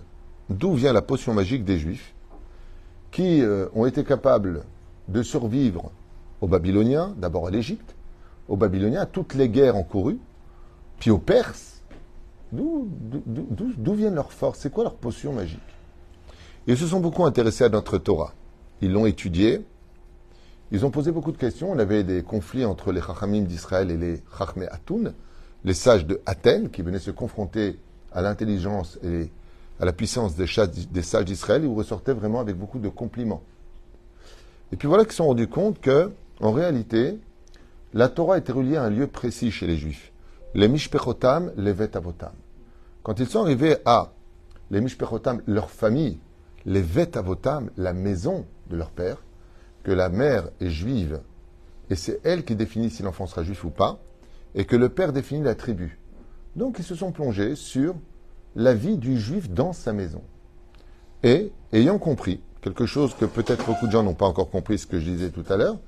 d'où 0.48 0.74
vient 0.74 0.92
la 0.92 1.02
potion 1.02 1.34
magique 1.34 1.64
des 1.64 1.80
Juifs 1.80 2.14
qui 3.10 3.42
euh, 3.42 3.66
ont 3.74 3.84
été 3.84 4.04
capables 4.04 4.62
de 5.08 5.24
survivre 5.24 5.90
aux 6.40 6.46
Babyloniens, 6.46 7.16
d'abord 7.18 7.48
à 7.48 7.50
l'Égypte, 7.50 7.96
aux 8.46 8.56
Babyloniens, 8.56 9.00
à 9.00 9.06
toutes 9.06 9.34
les 9.34 9.48
guerres 9.48 9.74
encourues, 9.74 10.20
puis 11.00 11.10
aux 11.10 11.18
Perses? 11.18 11.82
D'où 12.52 12.86
viennent 13.96 14.14
leurs 14.14 14.32
forces? 14.32 14.60
C'est 14.60 14.70
quoi 14.72 14.84
leur 14.84 14.94
potion 14.94 15.32
magique? 15.32 15.58
Ils 16.68 16.78
se 16.78 16.86
sont 16.86 17.00
beaucoup 17.00 17.24
intéressés 17.24 17.64
à 17.64 17.70
notre 17.70 17.98
Torah. 17.98 18.34
Ils 18.82 18.92
l'ont 18.92 19.06
étudiée. 19.06 19.64
Ils 20.72 20.86
ont 20.86 20.90
posé 20.90 21.12
beaucoup 21.12 21.32
de 21.32 21.36
questions. 21.36 21.70
On 21.70 21.78
avait 21.78 22.02
des 22.02 22.22
conflits 22.22 22.64
entre 22.64 22.92
les 22.92 23.02
Chachamim 23.02 23.42
d'Israël 23.42 23.90
et 23.90 23.98
les 23.98 24.22
Chachmé 24.38 24.66
Atoun, 24.68 25.12
les 25.64 25.74
sages 25.74 26.06
de 26.06 26.22
Athènes, 26.24 26.70
qui 26.70 26.80
venaient 26.80 26.98
se 26.98 27.10
confronter 27.10 27.78
à 28.10 28.22
l'intelligence 28.22 28.98
et 29.04 29.30
à 29.78 29.84
la 29.84 29.92
puissance 29.92 30.34
des, 30.34 30.46
sages 30.46 31.24
d'Israël, 31.26 31.64
ils 31.64 31.68
ressortaient 31.68 32.14
vraiment 32.14 32.40
avec 32.40 32.56
beaucoup 32.56 32.78
de 32.78 32.88
compliments. 32.88 33.42
Et 34.72 34.76
puis 34.76 34.88
voilà 34.88 35.04
qu'ils 35.04 35.12
se 35.12 35.18
sont 35.18 35.26
rendus 35.26 35.46
compte 35.46 35.78
que, 35.78 36.10
en 36.40 36.52
réalité, 36.52 37.18
la 37.92 38.08
Torah 38.08 38.38
était 38.38 38.52
reliée 38.52 38.76
à 38.76 38.84
un 38.84 38.90
lieu 38.90 39.06
précis 39.06 39.50
chez 39.50 39.66
les 39.66 39.76
Juifs. 39.76 40.10
Les 40.54 40.68
Mishpechotam, 40.68 41.52
les 41.58 41.74
Vetavotam. 41.74 42.32
Quand 43.02 43.20
ils 43.20 43.26
sont 43.26 43.42
arrivés 43.42 43.76
à 43.84 44.12
les 44.70 44.80
Mishpechotam, 44.80 45.42
leur 45.46 45.68
famille, 45.68 46.18
les 46.64 46.80
Vetavotam, 46.80 47.68
la 47.76 47.92
maison 47.92 48.46
de 48.70 48.76
leur 48.76 48.90
père, 48.90 49.18
que 49.82 49.92
la 49.92 50.08
mère 50.08 50.50
est 50.60 50.70
juive, 50.70 51.20
et 51.90 51.94
c'est 51.94 52.20
elle 52.24 52.44
qui 52.44 52.56
définit 52.56 52.90
si 52.90 53.02
l'enfant 53.02 53.26
sera 53.26 53.42
juif 53.42 53.64
ou 53.64 53.70
pas, 53.70 53.98
et 54.54 54.64
que 54.64 54.76
le 54.76 54.88
père 54.88 55.12
définit 55.12 55.42
la 55.42 55.54
tribu. 55.54 55.98
Donc 56.56 56.78
ils 56.78 56.84
se 56.84 56.94
sont 56.94 57.12
plongés 57.12 57.54
sur 57.56 57.94
la 58.54 58.74
vie 58.74 58.98
du 58.98 59.18
juif 59.18 59.50
dans 59.50 59.72
sa 59.72 59.92
maison. 59.92 60.22
Et, 61.22 61.52
ayant 61.72 61.98
compris, 61.98 62.40
quelque 62.60 62.86
chose 62.86 63.14
que 63.14 63.24
peut-être 63.24 63.64
beaucoup 63.66 63.86
de 63.86 63.92
gens 63.92 64.02
n'ont 64.02 64.14
pas 64.14 64.26
encore 64.26 64.50
compris, 64.50 64.78
ce 64.78 64.86
que 64.86 64.98
je 64.98 65.10
disais 65.10 65.30
tout 65.30 65.44
à 65.48 65.56
l'heure, 65.56 65.78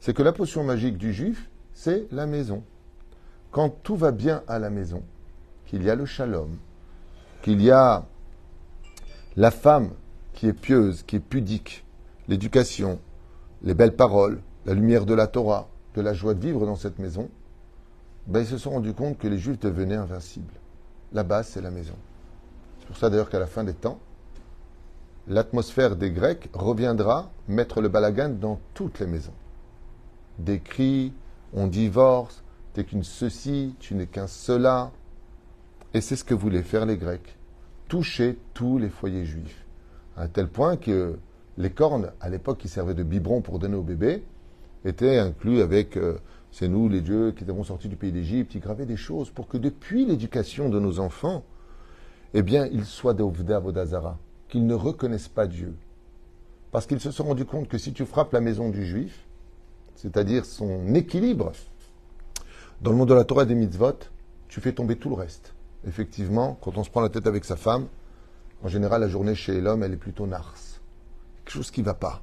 c'est 0.00 0.14
que 0.14 0.22
la 0.22 0.32
potion 0.32 0.64
magique 0.64 0.98
du 0.98 1.12
juif, 1.12 1.48
c'est 1.72 2.06
la 2.12 2.26
maison. 2.26 2.62
Quand 3.50 3.70
tout 3.82 3.96
va 3.96 4.10
bien 4.10 4.42
à 4.48 4.58
la 4.58 4.70
maison, 4.70 5.02
qu'il 5.66 5.82
y 5.82 5.90
a 5.90 5.94
le 5.94 6.06
shalom, 6.06 6.56
qu'il 7.42 7.62
y 7.62 7.70
a 7.70 8.06
la 9.36 9.50
femme 9.50 9.90
qui 10.32 10.48
est 10.48 10.52
pieuse, 10.52 11.02
qui 11.02 11.16
est 11.16 11.20
pudique, 11.20 11.84
l'éducation, 12.28 12.98
les 13.64 13.74
belles 13.74 13.96
paroles, 13.96 14.40
la 14.66 14.74
lumière 14.74 15.06
de 15.06 15.14
la 15.14 15.26
Torah, 15.26 15.68
de 15.94 16.02
la 16.02 16.12
joie 16.12 16.34
de 16.34 16.40
vivre 16.40 16.66
dans 16.66 16.76
cette 16.76 16.98
maison, 16.98 17.30
ben, 18.26 18.40
ils 18.40 18.46
se 18.46 18.58
sont 18.58 18.70
rendus 18.70 18.92
compte 18.92 19.18
que 19.18 19.26
les 19.26 19.38
Juifs 19.38 19.58
devenaient 19.58 19.96
invincibles. 19.96 20.52
La 21.12 21.24
base, 21.24 21.48
c'est 21.48 21.62
la 21.62 21.70
maison. 21.70 21.94
C'est 22.78 22.86
pour 22.86 22.96
ça 22.96 23.08
d'ailleurs 23.08 23.30
qu'à 23.30 23.38
la 23.38 23.46
fin 23.46 23.64
des 23.64 23.72
temps, 23.72 23.98
l'atmosphère 25.28 25.96
des 25.96 26.10
Grecs 26.10 26.50
reviendra 26.52 27.30
mettre 27.48 27.80
le 27.80 27.88
balagan 27.88 28.30
dans 28.30 28.60
toutes 28.74 29.00
les 29.00 29.06
maisons. 29.06 29.32
Des 30.38 30.60
cris, 30.60 31.14
on 31.54 31.66
divorce, 31.66 32.42
t'es 32.74 32.84
qu'une 32.84 33.04
ceci, 33.04 33.74
tu 33.78 33.94
n'es 33.94 34.06
qu'un 34.06 34.26
cela. 34.26 34.90
Et 35.94 36.02
c'est 36.02 36.16
ce 36.16 36.24
que 36.24 36.34
voulaient 36.34 36.62
faire 36.62 36.84
les 36.84 36.98
Grecs. 36.98 37.36
Toucher 37.88 38.38
tous 38.52 38.76
les 38.76 38.90
foyers 38.90 39.24
juifs. 39.24 39.64
À 40.16 40.28
tel 40.28 40.48
point 40.48 40.76
que 40.76 41.16
les 41.56 41.70
cornes, 41.70 42.12
à 42.20 42.28
l'époque, 42.28 42.58
qui 42.58 42.68
servaient 42.68 42.94
de 42.94 43.02
biberon 43.02 43.40
pour 43.40 43.58
donner 43.58 43.76
au 43.76 43.82
bébé, 43.82 44.22
étaient 44.84 45.18
inclus 45.18 45.60
avec 45.60 45.96
euh, 45.96 46.18
c'est 46.50 46.68
nous, 46.68 46.88
les 46.88 47.00
dieux, 47.00 47.32
qui 47.32 47.44
avons 47.48 47.64
sorti 47.64 47.88
du 47.88 47.96
pays 47.96 48.12
d'Égypte. 48.12 48.54
Ils 48.54 48.60
gravaient 48.60 48.86
des 48.86 48.96
choses 48.96 49.30
pour 49.30 49.48
que 49.48 49.56
depuis 49.56 50.04
l'éducation 50.06 50.68
de 50.68 50.78
nos 50.78 51.00
enfants, 51.00 51.44
eh 52.32 52.42
bien, 52.42 52.66
ils 52.66 52.84
soient 52.84 53.14
d'Ovda 53.14 53.58
Vodazara, 53.58 54.18
qu'ils 54.48 54.66
ne 54.66 54.74
reconnaissent 54.74 55.28
pas 55.28 55.46
Dieu. 55.46 55.74
Parce 56.70 56.86
qu'ils 56.86 57.00
se 57.00 57.10
sont 57.10 57.24
rendus 57.24 57.44
compte 57.44 57.68
que 57.68 57.78
si 57.78 57.92
tu 57.92 58.04
frappes 58.04 58.32
la 58.32 58.40
maison 58.40 58.70
du 58.70 58.84
juif, 58.84 59.26
c'est-à-dire 59.94 60.44
son 60.44 60.94
équilibre, 60.94 61.52
dans 62.82 62.90
le 62.90 62.96
monde 62.96 63.08
de 63.08 63.14
la 63.14 63.24
Torah 63.24 63.44
et 63.44 63.46
des 63.46 63.54
mitzvot, 63.54 63.98
tu 64.48 64.60
fais 64.60 64.72
tomber 64.72 64.96
tout 64.96 65.08
le 65.08 65.14
reste 65.14 65.54
effectivement, 65.86 66.58
quand 66.60 66.76
on 66.78 66.84
se 66.84 66.90
prend 66.90 67.00
la 67.00 67.08
tête 67.08 67.26
avec 67.26 67.44
sa 67.44 67.56
femme, 67.56 67.86
en 68.62 68.68
général, 68.68 69.00
la 69.00 69.08
journée 69.08 69.34
chez 69.34 69.60
l'homme, 69.60 69.82
elle 69.82 69.92
est 69.92 69.98
plutôt 69.98 70.26
narce. 70.26 70.73
Quelque 71.44 71.54
chose 71.54 71.70
qui 71.70 71.80
ne 71.80 71.86
va 71.86 71.94
pas. 71.94 72.22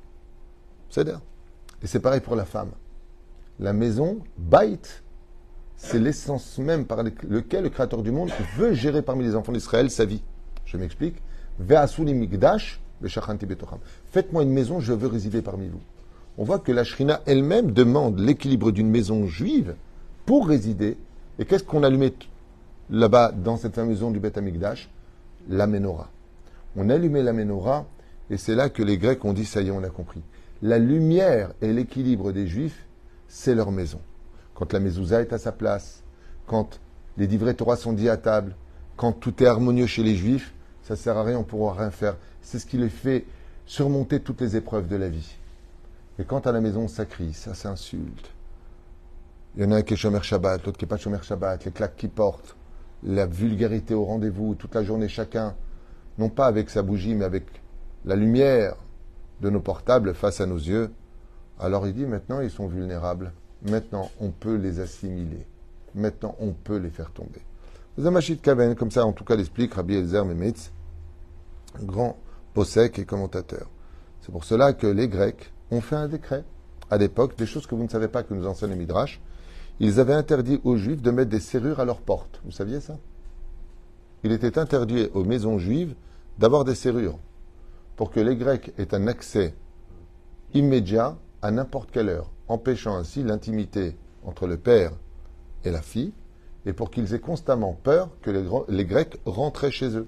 C'est 0.89 1.07
Et 1.07 1.87
c'est 1.87 1.99
pareil 1.99 2.21
pour 2.21 2.35
la 2.35 2.45
femme. 2.45 2.71
La 3.59 3.73
maison, 3.73 4.19
bite, 4.37 5.03
c'est 5.77 5.99
l'essence 5.99 6.57
même 6.57 6.85
par 6.85 7.03
lequel 7.03 7.63
le 7.63 7.69
Créateur 7.69 8.01
du 8.01 8.11
monde 8.11 8.31
veut 8.57 8.73
gérer 8.73 9.01
parmi 9.01 9.23
les 9.23 9.35
enfants 9.35 9.51
d'Israël 9.51 9.89
sa 9.89 10.05
vie. 10.05 10.21
Je 10.65 10.77
m'explique. 10.77 11.21
Faites-moi 14.11 14.43
une 14.43 14.51
maison, 14.51 14.79
je 14.79 14.93
veux 14.93 15.07
résider 15.07 15.41
parmi 15.41 15.67
vous. 15.67 15.81
On 16.37 16.43
voit 16.43 16.59
que 16.59 16.71
la 16.71 16.83
Shrina 16.83 17.21
elle-même 17.25 17.71
demande 17.71 18.19
l'équilibre 18.19 18.71
d'une 18.71 18.89
maison 18.89 19.27
juive 19.27 19.75
pour 20.25 20.47
résider. 20.47 20.97
Et 21.39 21.45
qu'est-ce 21.45 21.63
qu'on 21.63 21.83
allumait 21.83 22.13
là-bas, 22.89 23.31
dans 23.31 23.57
cette 23.57 23.75
fameuse 23.75 23.97
maison 23.97 24.11
du 24.11 24.19
Beth 24.19 24.37
Amikdash, 24.37 24.89
la 25.49 25.65
menorah. 25.67 26.09
On 26.75 26.89
allumait 26.89 27.23
la 27.23 27.33
menorah, 27.33 27.85
et 28.31 28.37
c'est 28.37 28.55
là 28.55 28.69
que 28.69 28.81
les 28.81 28.97
Grecs 28.97 29.25
ont 29.25 29.33
dit, 29.33 29.45
ça 29.45 29.61
y 29.61 29.67
est, 29.67 29.71
on 29.71 29.83
a 29.83 29.89
compris. 29.89 30.23
La 30.61 30.79
lumière 30.79 31.51
et 31.61 31.73
l'équilibre 31.73 32.31
des 32.31 32.47
Juifs, 32.47 32.87
c'est 33.27 33.53
leur 33.53 33.71
maison. 33.71 33.99
Quand 34.55 34.71
la 34.71 34.79
mezouza 34.79 35.21
est 35.21 35.33
à 35.33 35.37
sa 35.37 35.51
place, 35.51 36.01
quand 36.47 36.79
les 37.17 37.27
divrei 37.27 37.53
Torah 37.53 37.75
sont 37.75 37.91
dits 37.91 38.07
à 38.07 38.15
table, 38.15 38.55
quand 38.95 39.11
tout 39.11 39.43
est 39.43 39.47
harmonieux 39.47 39.85
chez 39.85 40.01
les 40.01 40.15
Juifs, 40.15 40.53
ça 40.81 40.95
sert 40.95 41.17
à 41.17 41.23
rien, 41.23 41.35
on 41.35 41.41
ne 41.41 41.45
pourra 41.45 41.73
rien 41.73 41.91
faire. 41.91 42.15
C'est 42.41 42.57
ce 42.57 42.65
qui 42.65 42.77
les 42.77 42.87
fait 42.87 43.25
surmonter 43.65 44.21
toutes 44.21 44.39
les 44.39 44.55
épreuves 44.55 44.87
de 44.87 44.95
la 44.95 45.09
vie. 45.09 45.35
Et 46.17 46.23
quand 46.23 46.47
à 46.47 46.53
la 46.53 46.61
maison, 46.61 46.87
ça 46.87 47.05
crie, 47.05 47.33
ça 47.33 47.53
s'insulte. 47.53 48.31
Il 49.57 49.63
y 49.63 49.65
en 49.65 49.71
a 49.71 49.77
un 49.77 49.81
qui 49.81 49.95
est 49.95 49.97
Shomer 49.97 50.23
Shabbat, 50.23 50.65
l'autre 50.65 50.77
qui 50.77 50.85
n'est 50.85 50.89
pas 50.89 50.97
Shomer 50.97 51.21
Shabbat, 51.21 51.65
les 51.65 51.71
claques 51.71 51.97
qui 51.97 52.07
portent 52.07 52.55
la 53.03 53.25
vulgarité 53.25 53.93
au 53.93 54.05
rendez-vous, 54.05 54.55
toute 54.55 54.73
la 54.73 54.83
journée 54.83 55.09
chacun, 55.09 55.53
non 56.17 56.29
pas 56.29 56.45
avec 56.45 56.69
sa 56.69 56.81
bougie, 56.81 57.13
mais 57.13 57.25
avec 57.25 57.60
la 58.05 58.15
lumière 58.15 58.75
de 59.41 59.49
nos 59.49 59.59
portables 59.59 60.13
face 60.13 60.41
à 60.41 60.45
nos 60.45 60.57
yeux, 60.57 60.91
alors 61.59 61.87
il 61.87 61.93
dit 61.93 62.05
maintenant 62.05 62.41
ils 62.41 62.51
sont 62.51 62.67
vulnérables, 62.67 63.33
maintenant 63.67 64.09
on 64.19 64.29
peut 64.29 64.55
les 64.55 64.79
assimiler, 64.79 65.45
maintenant 65.95 66.35
on 66.39 66.51
peut 66.51 66.77
les 66.77 66.89
faire 66.89 67.11
tomber. 67.11 67.41
Zamachit 67.99 68.37
Kaven, 68.37 68.75
comme 68.75 68.91
ça 68.91 69.05
en 69.05 69.11
tout 69.11 69.23
cas 69.23 69.35
l'explique 69.35 69.73
Rabbi 69.73 69.95
Elzer 69.95 70.25
Memetz, 70.25 70.71
grand 71.81 72.17
possèque 72.53 72.99
et 72.99 73.05
commentateur. 73.05 73.69
C'est 74.21 74.31
pour 74.31 74.43
cela 74.43 74.73
que 74.73 74.87
les 74.87 75.07
Grecs 75.07 75.51
ont 75.71 75.81
fait 75.81 75.95
un 75.95 76.07
décret 76.07 76.43
à 76.89 76.97
l'époque, 76.97 77.37
des 77.37 77.45
choses 77.45 77.67
que 77.67 77.75
vous 77.75 77.83
ne 77.83 77.89
savez 77.89 78.07
pas 78.07 78.23
que 78.23 78.33
nous 78.33 78.45
enseigne 78.45 78.71
les 78.71 78.75
Midrash, 78.75 79.21
ils 79.79 79.99
avaient 79.99 80.13
interdit 80.13 80.59
aux 80.63 80.75
Juifs 80.75 81.01
de 81.01 81.11
mettre 81.11 81.29
des 81.31 81.39
serrures 81.39 81.79
à 81.79 81.85
leurs 81.85 82.01
portes. 82.01 82.41
Vous 82.45 82.51
saviez 82.51 82.81
ça? 82.81 82.97
Il 84.23 84.31
était 84.31 84.59
interdit 84.59 85.09
aux 85.13 85.23
maisons 85.23 85.57
juives 85.57 85.95
d'avoir 86.37 86.65
des 86.65 86.75
serrures 86.75 87.17
pour 88.01 88.09
que 88.09 88.19
les 88.19 88.35
Grecs 88.35 88.73
aient 88.79 88.95
un 88.95 89.05
accès 89.05 89.53
immédiat 90.55 91.19
à 91.43 91.51
n'importe 91.51 91.91
quelle 91.91 92.09
heure, 92.09 92.31
empêchant 92.47 92.95
ainsi 92.95 93.21
l'intimité 93.21 93.95
entre 94.23 94.47
le 94.47 94.57
père 94.57 94.93
et 95.65 95.69
la 95.69 95.83
fille, 95.83 96.11
et 96.65 96.73
pour 96.73 96.89
qu'ils 96.89 97.13
aient 97.13 97.19
constamment 97.19 97.73
peur 97.73 98.09
que 98.23 98.31
les, 98.69 98.85
Grecs 98.85 99.19
rentraient 99.27 99.69
chez 99.69 99.95
eux. 99.95 100.07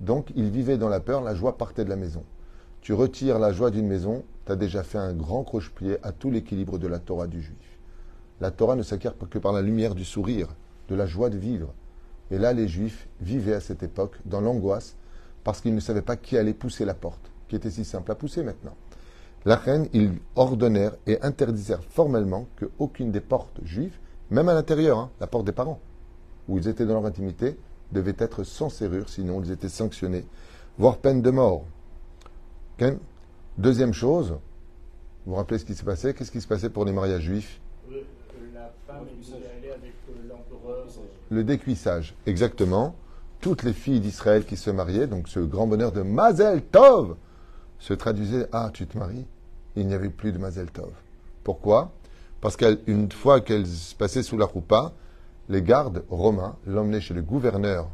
Donc 0.00 0.32
ils 0.36 0.48
vivaient 0.48 0.78
dans 0.78 0.88
la 0.88 1.00
peur, 1.00 1.20
la 1.20 1.34
joie 1.34 1.58
partait 1.58 1.84
de 1.84 1.90
la 1.90 1.96
maison. 1.96 2.24
Tu 2.80 2.94
retires 2.94 3.38
la 3.38 3.52
joie 3.52 3.70
d'une 3.70 3.88
maison, 3.88 4.24
tu 4.46 4.52
as 4.52 4.56
déjà 4.56 4.82
fait 4.82 4.96
un 4.96 5.12
grand 5.12 5.44
croche-pied 5.44 5.98
à 6.02 6.12
tout 6.12 6.30
l'équilibre 6.30 6.78
de 6.78 6.86
la 6.86 6.98
Torah 6.98 7.26
du 7.26 7.42
juif. 7.42 7.78
La 8.40 8.50
Torah 8.50 8.74
ne 8.74 8.82
s'acquiert 8.82 9.12
que 9.28 9.38
par 9.38 9.52
la 9.52 9.60
lumière 9.60 9.94
du 9.94 10.06
sourire, 10.06 10.48
de 10.88 10.94
la 10.94 11.04
joie 11.04 11.28
de 11.28 11.36
vivre. 11.36 11.74
Et 12.30 12.38
là, 12.38 12.54
les 12.54 12.68
Juifs 12.68 13.06
vivaient 13.20 13.52
à 13.52 13.60
cette 13.60 13.82
époque 13.82 14.16
dans 14.24 14.40
l'angoisse 14.40 14.96
parce 15.46 15.60
qu'ils 15.60 15.76
ne 15.76 15.80
savaient 15.80 16.02
pas 16.02 16.16
qui 16.16 16.36
allait 16.36 16.52
pousser 16.52 16.84
la 16.84 16.92
porte, 16.92 17.30
qui 17.46 17.54
était 17.54 17.70
si 17.70 17.84
simple 17.84 18.10
à 18.10 18.16
pousser 18.16 18.42
maintenant. 18.42 18.74
la 19.44 19.54
reine, 19.54 19.86
ils 19.92 20.10
ordonnèrent 20.34 20.96
et 21.06 21.22
interdisèrent 21.22 21.84
formellement 21.84 22.48
qu'aucune 22.58 23.12
des 23.12 23.20
portes 23.20 23.60
juives, 23.62 23.96
même 24.28 24.48
à 24.48 24.54
l'intérieur, 24.54 24.98
hein, 24.98 25.10
la 25.20 25.28
porte 25.28 25.44
des 25.46 25.52
parents, 25.52 25.78
où 26.48 26.58
ils 26.58 26.66
étaient 26.66 26.84
dans 26.84 26.94
leur 26.94 27.06
intimité, 27.06 27.56
devait 27.92 28.16
être 28.18 28.42
sans 28.42 28.70
serrure, 28.70 29.08
sinon 29.08 29.40
ils 29.40 29.52
étaient 29.52 29.68
sanctionnés, 29.68 30.24
voire 30.78 30.98
peine 30.98 31.22
de 31.22 31.30
mort. 31.30 31.62
Deuxième 33.56 33.92
chose, 33.92 34.30
vous 35.24 35.30
vous 35.30 35.36
rappelez 35.36 35.60
ce 35.60 35.64
qui 35.64 35.76
s'est 35.76 35.84
passé? 35.84 36.12
Qu'est-ce 36.12 36.32
qui 36.32 36.40
se 36.40 36.48
passait 36.48 36.70
pour 36.70 36.84
les 36.84 36.92
mariages 36.92 37.22
juifs? 37.22 37.60
Euh, 37.92 38.02
La 38.52 38.72
femme 38.84 39.06
elle 39.08 39.24
voulait 39.24 39.46
aller 39.46 39.70
avec 39.70 39.94
euh, 40.10 40.28
l'empereur. 40.28 40.86
Le 41.30 41.44
décuissage, 41.44 42.16
exactement. 42.26 42.96
Toutes 43.46 43.62
les 43.62 43.72
filles 43.72 44.00
d'Israël 44.00 44.44
qui 44.44 44.56
se 44.56 44.70
mariaient, 44.70 45.06
donc 45.06 45.28
ce 45.28 45.38
grand 45.38 45.68
bonheur 45.68 45.92
de 45.92 46.02
Mazel 46.02 46.62
Tov, 46.62 47.14
se 47.78 47.94
traduisait 47.94 48.48
Ah, 48.50 48.70
tu 48.74 48.88
te 48.88 48.98
maries? 48.98 49.24
Il 49.76 49.86
n'y 49.86 49.94
avait 49.94 50.10
plus 50.10 50.32
de 50.32 50.38
Mazel 50.38 50.68
Tov. 50.72 50.90
Pourquoi? 51.44 51.92
Parce 52.40 52.56
qu'une 52.56 53.12
fois 53.12 53.40
qu'elle 53.40 53.68
se 53.68 53.94
passait 53.94 54.24
sous 54.24 54.36
la 54.36 54.46
roupa, 54.46 54.94
les 55.48 55.62
gardes 55.62 56.02
romains 56.10 56.56
l'emmenaient 56.66 57.00
chez 57.00 57.14
le 57.14 57.22
gouverneur 57.22 57.88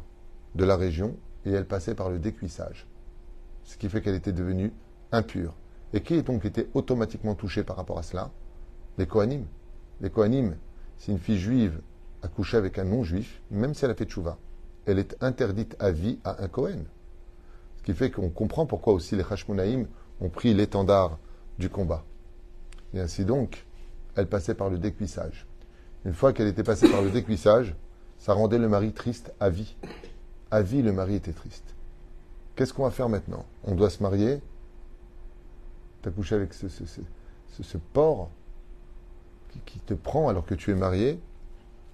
de 0.55 0.65
la 0.65 0.75
région 0.75 1.15
et 1.45 1.51
elle 1.51 1.67
passait 1.67 1.93
par 1.93 2.09
le 2.09 2.17
décuissage. 2.17 2.87
Ce 3.63 3.77
qui 3.77 3.89
fait 3.89 4.01
qu'elle 4.01 4.15
était 4.15 4.33
devenue 4.33 4.73
impure. 5.11 5.53
Et 5.93 6.01
qui 6.01 6.15
est 6.15 6.23
donc 6.23 6.45
été 6.45 6.67
automatiquement 6.73 7.35
touché 7.35 7.61
par 7.61 7.75
rapport 7.75 7.99
à 7.99 8.03
cela? 8.03 8.31
Les 8.97 9.05
Kohanim. 9.05 9.45
Les 10.01 10.09
Kohanim, 10.09 10.55
si 10.97 11.11
une 11.11 11.19
fille 11.19 11.37
juive 11.37 11.79
a 12.23 12.27
couché 12.27 12.57
avec 12.57 12.79
un 12.79 12.85
non-juif, 12.85 13.39
même 13.51 13.75
si 13.75 13.85
elle 13.85 13.91
a 13.91 13.95
fait 13.95 14.05
tchouva, 14.05 14.39
elle 14.85 14.99
est 14.99 15.15
interdite 15.21 15.75
à 15.79 15.91
vie 15.91 16.19
à 16.23 16.43
un 16.43 16.47
Kohen. 16.47 16.85
Ce 17.77 17.83
qui 17.83 17.93
fait 17.93 18.11
qu'on 18.11 18.29
comprend 18.29 18.65
pourquoi 18.65 18.93
aussi 18.93 19.15
les 19.15 19.23
Hashmonaïm 19.29 19.87
ont 20.21 20.29
pris 20.29 20.53
l'étendard 20.53 21.17
du 21.57 21.69
combat. 21.69 22.03
Et 22.93 22.99
ainsi 22.99 23.25
donc, 23.25 23.65
elle 24.15 24.27
passait 24.27 24.55
par 24.55 24.69
le 24.69 24.77
décuissage. 24.77 25.45
Une 26.05 26.13
fois 26.13 26.33
qu'elle 26.33 26.47
était 26.47 26.63
passée 26.63 26.89
par 26.89 27.01
le 27.01 27.09
décuissage, 27.09 27.75
ça 28.19 28.33
rendait 28.33 28.57
le 28.59 28.69
mari 28.69 28.93
triste 28.93 29.33
à 29.39 29.49
vie. 29.49 29.75
À 30.51 30.61
vie, 30.61 30.81
le 30.81 30.91
mari 30.93 31.15
était 31.15 31.33
triste. 31.33 31.75
Qu'est-ce 32.55 32.73
qu'on 32.73 32.83
va 32.83 32.91
faire 32.91 33.09
maintenant? 33.09 33.45
On 33.63 33.73
doit 33.75 33.89
se 33.89 34.03
marier? 34.03 34.41
Tu 36.01 36.09
as 36.09 36.11
couché 36.11 36.35
avec 36.35 36.53
ce, 36.53 36.67
ce- 36.69 36.83
ce 37.63 37.77
porc 37.77 38.29
qui, 39.51 39.59
qui 39.65 39.79
te 39.79 39.93
prend 39.93 40.29
alors 40.29 40.45
que 40.45 40.53
tu 40.55 40.71
es 40.71 40.75
marié, 40.75 41.19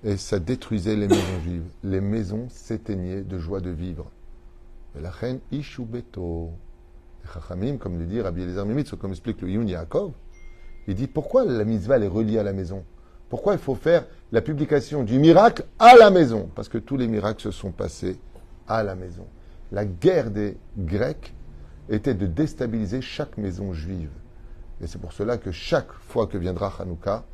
et 0.03 0.18
ça 0.18 0.39
détruisait 0.39 0.96
les 0.96 1.08
maisons 1.08 1.39
juives. 1.44 1.70
Les 1.84 2.01
maisons 2.01 2.48
s'éteignaient 2.50 3.22
de 3.22 3.38
joie 3.38 3.60
de 3.60 3.70
vivre. 3.70 4.12
Et 4.98 5.01
la 5.01 5.12
reine 5.12 5.39
Ishubeto, 5.51 6.51
les 7.24 7.29
Chachamim, 7.32 7.77
comme 7.77 8.00
le 8.00 8.06
dit 8.06 8.22
Rabbi 8.22 8.44
Eliezer 8.44 8.65
Mimitz, 8.65 8.91
comme 9.00 9.12
explique 9.12 9.41
le 9.41 9.50
Yun 9.50 9.68
Yaakov, 9.68 10.12
il 10.88 10.96
dit 10.96 11.08
pourquoi 11.08 11.46
la 11.46 11.65
mitzvah 11.65 12.00
est 12.00 12.08
reliée 12.08 12.39
à 12.39 12.44
la 12.44 12.53
maison? 12.53 12.84
Pourquoi 13.29 13.53
il 13.53 13.60
faut 13.60 13.75
faire 13.75 14.06
la 14.32 14.41
publication 14.41 15.03
du 15.03 15.20
miracle 15.20 15.65
à 15.77 15.96
la 15.96 16.10
maison? 16.10 16.50
Parce 16.56 16.70
que 16.70 16.79
tous 16.79 16.98
les 16.98 17.08
miracles 17.08 17.44
se 17.44 17.51
sont 17.51 17.72
passés 17.72 18.18
à 18.68 18.82
la 18.82 18.96
maison. 18.96 19.27
La 19.72 19.86
guerre 19.86 20.32
des 20.32 20.58
Grecs 20.77 21.36
était 21.89 22.15
de 22.15 22.25
déstabiliser 22.25 23.01
chaque 23.01 23.38
maison 23.38 23.74
juive. 23.74 24.10
Et 24.82 24.88
c'est 24.88 25.00
pour 25.00 25.13
cela 25.13 25.38
que 25.38 25.51
chaque 25.51 25.91
fois 25.91 26.25
que 26.25 26.38
viendra 26.38 26.74
Hanouka, 26.79 27.25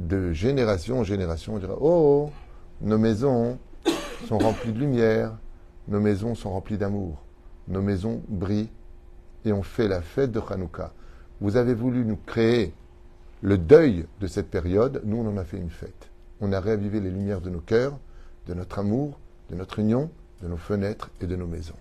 de 0.00 0.32
génération 0.32 1.00
en 1.00 1.04
génération, 1.04 1.54
on 1.54 1.58
dira 1.58 1.76
Oh, 1.80 2.30
nos 2.80 2.98
maisons 2.98 3.58
sont 4.26 4.38
remplies 4.38 4.72
de 4.72 4.78
lumière, 4.78 5.36
nos 5.88 6.00
maisons 6.00 6.34
sont 6.34 6.50
remplies 6.50 6.78
d'amour, 6.78 7.22
nos 7.68 7.82
maisons 7.82 8.22
brillent 8.28 8.70
et 9.44 9.52
on 9.52 9.62
fait 9.62 9.88
la 9.88 10.00
fête 10.00 10.32
de 10.32 10.40
Hanouka. 10.40 10.92
Vous 11.40 11.56
avez 11.56 11.74
voulu 11.74 12.04
nous 12.04 12.18
créer 12.26 12.72
le 13.42 13.58
deuil 13.58 14.06
de 14.20 14.26
cette 14.26 14.50
période, 14.50 15.02
nous 15.04 15.18
on 15.18 15.28
en 15.28 15.36
a 15.36 15.44
fait 15.44 15.58
une 15.58 15.70
fête. 15.70 16.08
On 16.40 16.52
a 16.52 16.60
réavivé 16.60 17.00
les 17.00 17.10
lumières 17.10 17.42
de 17.42 17.50
nos 17.50 17.60
cœurs, 17.60 17.98
de 18.46 18.54
notre 18.54 18.78
amour, 18.78 19.18
de 19.50 19.54
notre 19.54 19.78
union, 19.78 20.10
de 20.42 20.48
nos 20.48 20.56
fenêtres 20.56 21.10
et 21.20 21.26
de 21.26 21.36
nos 21.36 21.46
maisons. 21.46 21.76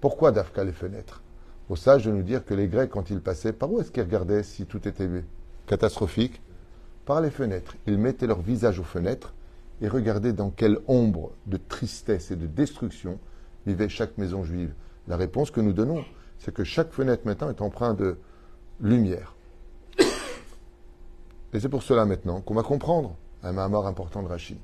Pourquoi 0.00 0.32
Dafka 0.32 0.64
les 0.64 0.72
fenêtres? 0.72 1.22
Au 1.68 1.76
sage 1.76 2.06
de 2.06 2.10
nous 2.10 2.22
dire 2.22 2.44
que 2.46 2.54
les 2.54 2.68
Grecs, 2.68 2.90
quand 2.90 3.10
ils 3.10 3.20
passaient, 3.20 3.52
par 3.52 3.70
où 3.70 3.80
est-ce 3.80 3.90
qu'ils 3.90 4.04
regardaient 4.04 4.42
si 4.42 4.64
tout 4.64 4.88
était 4.88 5.08
catastrophique? 5.66 6.40
Par 7.08 7.22
les 7.22 7.30
fenêtres. 7.30 7.74
Ils 7.86 7.96
mettaient 7.96 8.26
leur 8.26 8.42
visage 8.42 8.78
aux 8.78 8.84
fenêtres 8.84 9.32
et 9.80 9.88
regardaient 9.88 10.34
dans 10.34 10.50
quelle 10.50 10.78
ombre 10.88 11.30
de 11.46 11.56
tristesse 11.56 12.30
et 12.30 12.36
de 12.36 12.46
destruction 12.46 13.18
vivait 13.66 13.88
chaque 13.88 14.18
maison 14.18 14.44
juive. 14.44 14.74
La 15.06 15.16
réponse 15.16 15.50
que 15.50 15.62
nous 15.62 15.72
donnons, 15.72 16.04
c'est 16.38 16.52
que 16.52 16.64
chaque 16.64 16.92
fenêtre 16.92 17.22
maintenant 17.24 17.48
est 17.48 17.62
empreinte 17.62 17.96
de 17.96 18.18
lumière. 18.82 19.34
Et 21.54 21.60
c'est 21.60 21.70
pour 21.70 21.82
cela 21.82 22.04
maintenant 22.04 22.42
qu'on 22.42 22.52
va 22.52 22.62
comprendre 22.62 23.16
un 23.42 23.52
Mahamar 23.52 23.86
important 23.86 24.22
de 24.22 24.28
Rashi. 24.28 24.58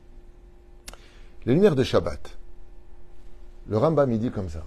Les 1.47 1.55
lumières 1.55 1.77
de 1.77 1.83
Shabbat. 1.83 2.37
Le 3.71 3.79
Rambam 3.79 4.13
il 4.13 4.19
dit 4.19 4.31
comme 4.31 4.51
ça. 4.51 4.65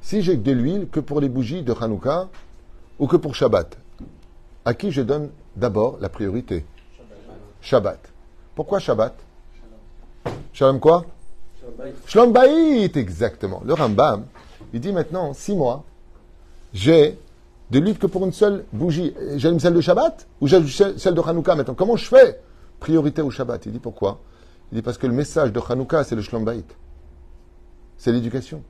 Si 0.00 0.22
j'ai 0.22 0.36
de 0.36 0.52
l'huile 0.52 0.86
que 0.88 1.00
pour 1.00 1.20
les 1.20 1.28
bougies 1.28 1.64
de 1.64 1.72
Hanouka 1.72 2.28
ou 3.00 3.08
que 3.08 3.16
pour 3.16 3.34
Shabbat, 3.34 3.81
à 4.64 4.74
qui 4.74 4.92
je 4.92 5.02
donne 5.02 5.30
d'abord 5.56 5.98
la 6.00 6.08
priorité 6.08 6.64
Shabbat. 7.60 7.98
Pourquoi 8.54 8.78
Shabbat 8.78 9.14
Shalom 10.52 10.80
quoi 10.80 11.04
Shalom 12.06 12.32
Baït, 12.32 12.96
exactement. 12.96 13.62
Le 13.64 13.74
Rambam, 13.74 14.24
il 14.72 14.80
dit 14.80 14.92
maintenant, 14.92 15.32
six 15.32 15.54
mois, 15.54 15.84
j'ai 16.72 17.18
de 17.70 17.78
l'huile 17.78 17.98
que 17.98 18.06
pour 18.06 18.24
une 18.24 18.32
seule 18.32 18.64
bougie. 18.72 19.14
J'allume 19.36 19.60
celle 19.60 19.74
de 19.74 19.80
Shabbat 19.80 20.26
ou 20.40 20.46
j'allume 20.46 20.68
celle 20.68 21.14
de 21.14 21.20
Hanouka 21.20 21.54
maintenant? 21.54 21.74
Comment 21.74 21.96
je 21.96 22.06
fais 22.06 22.40
Priorité 22.80 23.22
au 23.22 23.30
Shabbat? 23.30 23.66
Il 23.66 23.72
dit 23.72 23.78
pourquoi? 23.78 24.18
Il 24.70 24.76
dit 24.76 24.82
parce 24.82 24.98
que 24.98 25.06
le 25.06 25.12
message 25.12 25.52
de 25.52 25.60
Hanouka, 25.60 26.04
c'est 26.04 26.16
le 26.16 26.22
Shalom 26.22 26.44
Baït. 26.44 26.66
C'est 27.96 28.12
l'éducation. 28.12 28.62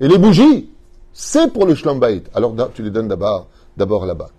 Et 0.00 0.08
les 0.08 0.18
bougies, 0.18 0.70
c'est 1.12 1.52
pour 1.52 1.66
le 1.66 1.74
Shalom 1.74 1.98
Baït. 2.00 2.30
Alors 2.34 2.54
tu 2.72 2.82
les 2.82 2.90
donnes 2.90 3.08
d'abord 3.08 4.06
là-bas. 4.06 4.30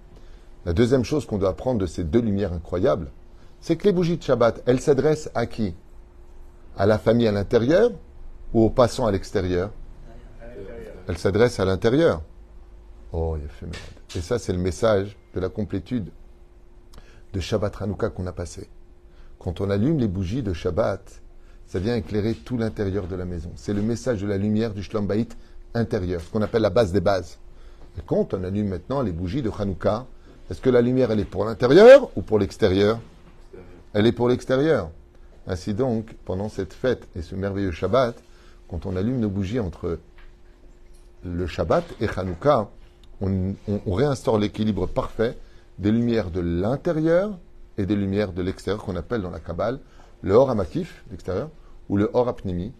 La 0.66 0.74
deuxième 0.74 1.04
chose 1.04 1.26
qu'on 1.26 1.38
doit 1.38 1.50
apprendre 1.50 1.80
de 1.80 1.88
ces 1.88 2.04
deux 2.04 2.22
lumières 2.22 2.54
incroyables, 2.54 3.12
c'est 3.62 3.76
que 3.76 3.86
les 3.86 3.94
bougies 3.94 4.18
de 4.18 4.24
Shabbat, 4.24 4.62
elles 4.66 4.80
s'adressent 4.80 5.30
à 5.34 5.46
qui? 5.46 5.76
À 6.78 6.86
la 6.86 7.00
famille 7.00 7.28
à 7.28 7.32
l'intérieur 7.32 7.92
ou 8.54 8.64
aux 8.64 8.70
passants 8.70 9.08
à 9.08 9.12
l'extérieur? 9.12 9.72
Elles 11.08 11.18
s'adressent 11.18 11.60
à 11.60 11.66
l'intérieur. 11.66 12.22
Oh, 13.12 13.36
il 13.40 13.46
a 13.46 13.50
fait 13.50 13.66
malade. 13.66 13.82
Et 14.16 14.22
ça, 14.22 14.40
c'est 14.40 14.54
le 14.54 14.60
message 14.60 15.18
de 15.34 15.40
la 15.40 15.50
complétude 15.50 16.12
de 17.34 17.40
Shabbat 17.40 17.82
Hanouka 17.82 18.10
qu'on 18.10 18.28
a 18.28 18.32
passé. 18.32 18.70
Quand 19.40 19.62
on 19.62 19.70
allume 19.70 19.98
les 19.98 20.08
bougies 20.08 20.44
de 20.44 20.54
Shabbat, 20.54 21.22
ça 21.66 21.80
vient 21.80 21.96
éclairer 21.96 22.36
tout 22.36 22.58
l'intérieur 22.58 23.08
de 23.08 23.16
la 23.16 23.26
maison. 23.26 23.52
C'est 23.56 23.74
le 23.74 23.82
message 23.82 24.22
de 24.22 24.28
la 24.28 24.38
lumière 24.38 24.74
du 24.74 24.84
Shlom 24.84 25.08
Bayit 25.08 25.30
intérieur, 25.74 26.22
ce 26.22 26.30
qu'on 26.30 26.42
appelle 26.42 26.62
la 26.62 26.70
base 26.70 26.92
des 26.92 27.02
bases. 27.02 27.40
Et 27.98 28.02
quand 28.06 28.34
on 28.34 28.44
allume 28.44 28.68
maintenant 28.68 29.02
les 29.02 29.12
bougies 29.12 29.42
de 29.42 29.50
Hanouka, 29.58 30.06
est-ce 30.52 30.62
que 30.62 30.70
la 30.70 30.82
lumière, 30.82 31.10
elle 31.12 31.20
est 31.22 31.26
pour 31.26 31.46
l'intérieur 31.46 32.10
ou 32.16 32.22
pour 32.22 32.38
l'extérieur? 32.38 33.00
Elle 33.94 34.06
est 34.06 34.12
pour 34.12 34.28
l'extérieur. 34.30 34.90
Ainsi 35.48 35.74
donc, 35.74 36.14
pendant 36.26 36.50
cette 36.50 36.74
fête 36.74 37.08
et 37.16 37.22
ce 37.22 37.36
merveilleux 37.36 37.72
Shabbat, 37.72 38.16
quand 38.70 38.86
on 38.86 38.96
allume 38.96 39.20
nos 39.20 39.30
bougies 39.30 39.60
entre 39.60 39.98
le 41.24 41.48
Shabbat 41.48 41.84
et 42.00 42.08
Hanouka, 42.16 42.70
on, 43.22 43.54
on- 43.68 43.82
on 43.86 43.94
réinstaure 43.94 44.38
l'équilibre 44.38 44.88
parfait 44.88 45.38
des 45.80 45.92
lumières 45.92 46.32
de 46.32 46.42
l'intérieur 46.42 47.38
et 47.78 47.86
des 47.86 47.96
lumières 47.96 48.34
de 48.34 48.42
l'extérieur 48.42 48.84
qu'on 48.84 48.96
appelle 48.96 49.22
dans 49.22 49.30
la 49.32 49.40
Kabbale 49.40 49.80
le 50.22 50.34
Or 50.34 50.52
Amakif, 50.52 51.04
l'extérieur, 51.10 51.50
ou 51.90 51.98
le 51.98 52.10
Or 52.14 52.28
Apnimi, 52.28 52.72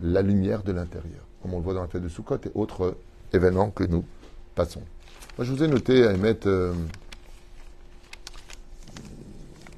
la 0.00 0.22
lumière 0.22 0.62
de 0.62 0.72
l'intérieur, 0.72 1.20
comme 1.42 1.52
on 1.54 1.58
le 1.58 1.64
voit 1.64 1.74
dans 1.74 1.82
la 1.82 1.88
fête 1.88 2.02
de 2.02 2.08
Sukkot 2.08 2.36
et 2.46 2.50
autres 2.54 2.96
événements 3.34 3.70
que 3.70 3.84
nous 3.84 4.04
passons. 4.54 4.80
Moi, 5.38 5.46
je 5.46 5.52
vous 5.52 5.62
ai 5.62 5.66
noté 5.66 6.06
à 6.06 6.12
émettre 6.12 6.46
euh, 6.46 6.74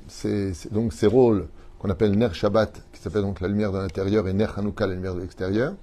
ces, 0.09 1.07
rôles 1.07 1.47
qu'on 1.79 1.91
appelle 1.91 2.19
Ner 2.19 2.33
Shabbat, 2.33 2.83
qui 2.93 3.01
s'appelle 3.01 3.23
donc 3.23 3.41
la 3.41 3.47
lumière 3.47 3.71
de 3.71 3.79
l'intérieur, 3.79 4.27
et 4.27 4.33
Ner 4.33 4.49
Hanouka, 4.57 4.87
la 4.87 4.95
lumière 4.95 5.15
de 5.15 5.21
l'extérieur, 5.21 5.75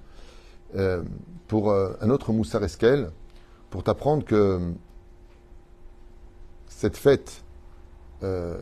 euh, 0.76 1.02
pour 1.48 1.70
euh, 1.70 1.94
un 2.02 2.10
autre 2.10 2.32
Moussar 2.32 2.62
Eskel, 2.62 3.10
pour 3.70 3.82
t'apprendre 3.82 4.24
que 4.24 4.60
cette 6.68 6.96
fête 6.96 7.42
de 8.20 8.58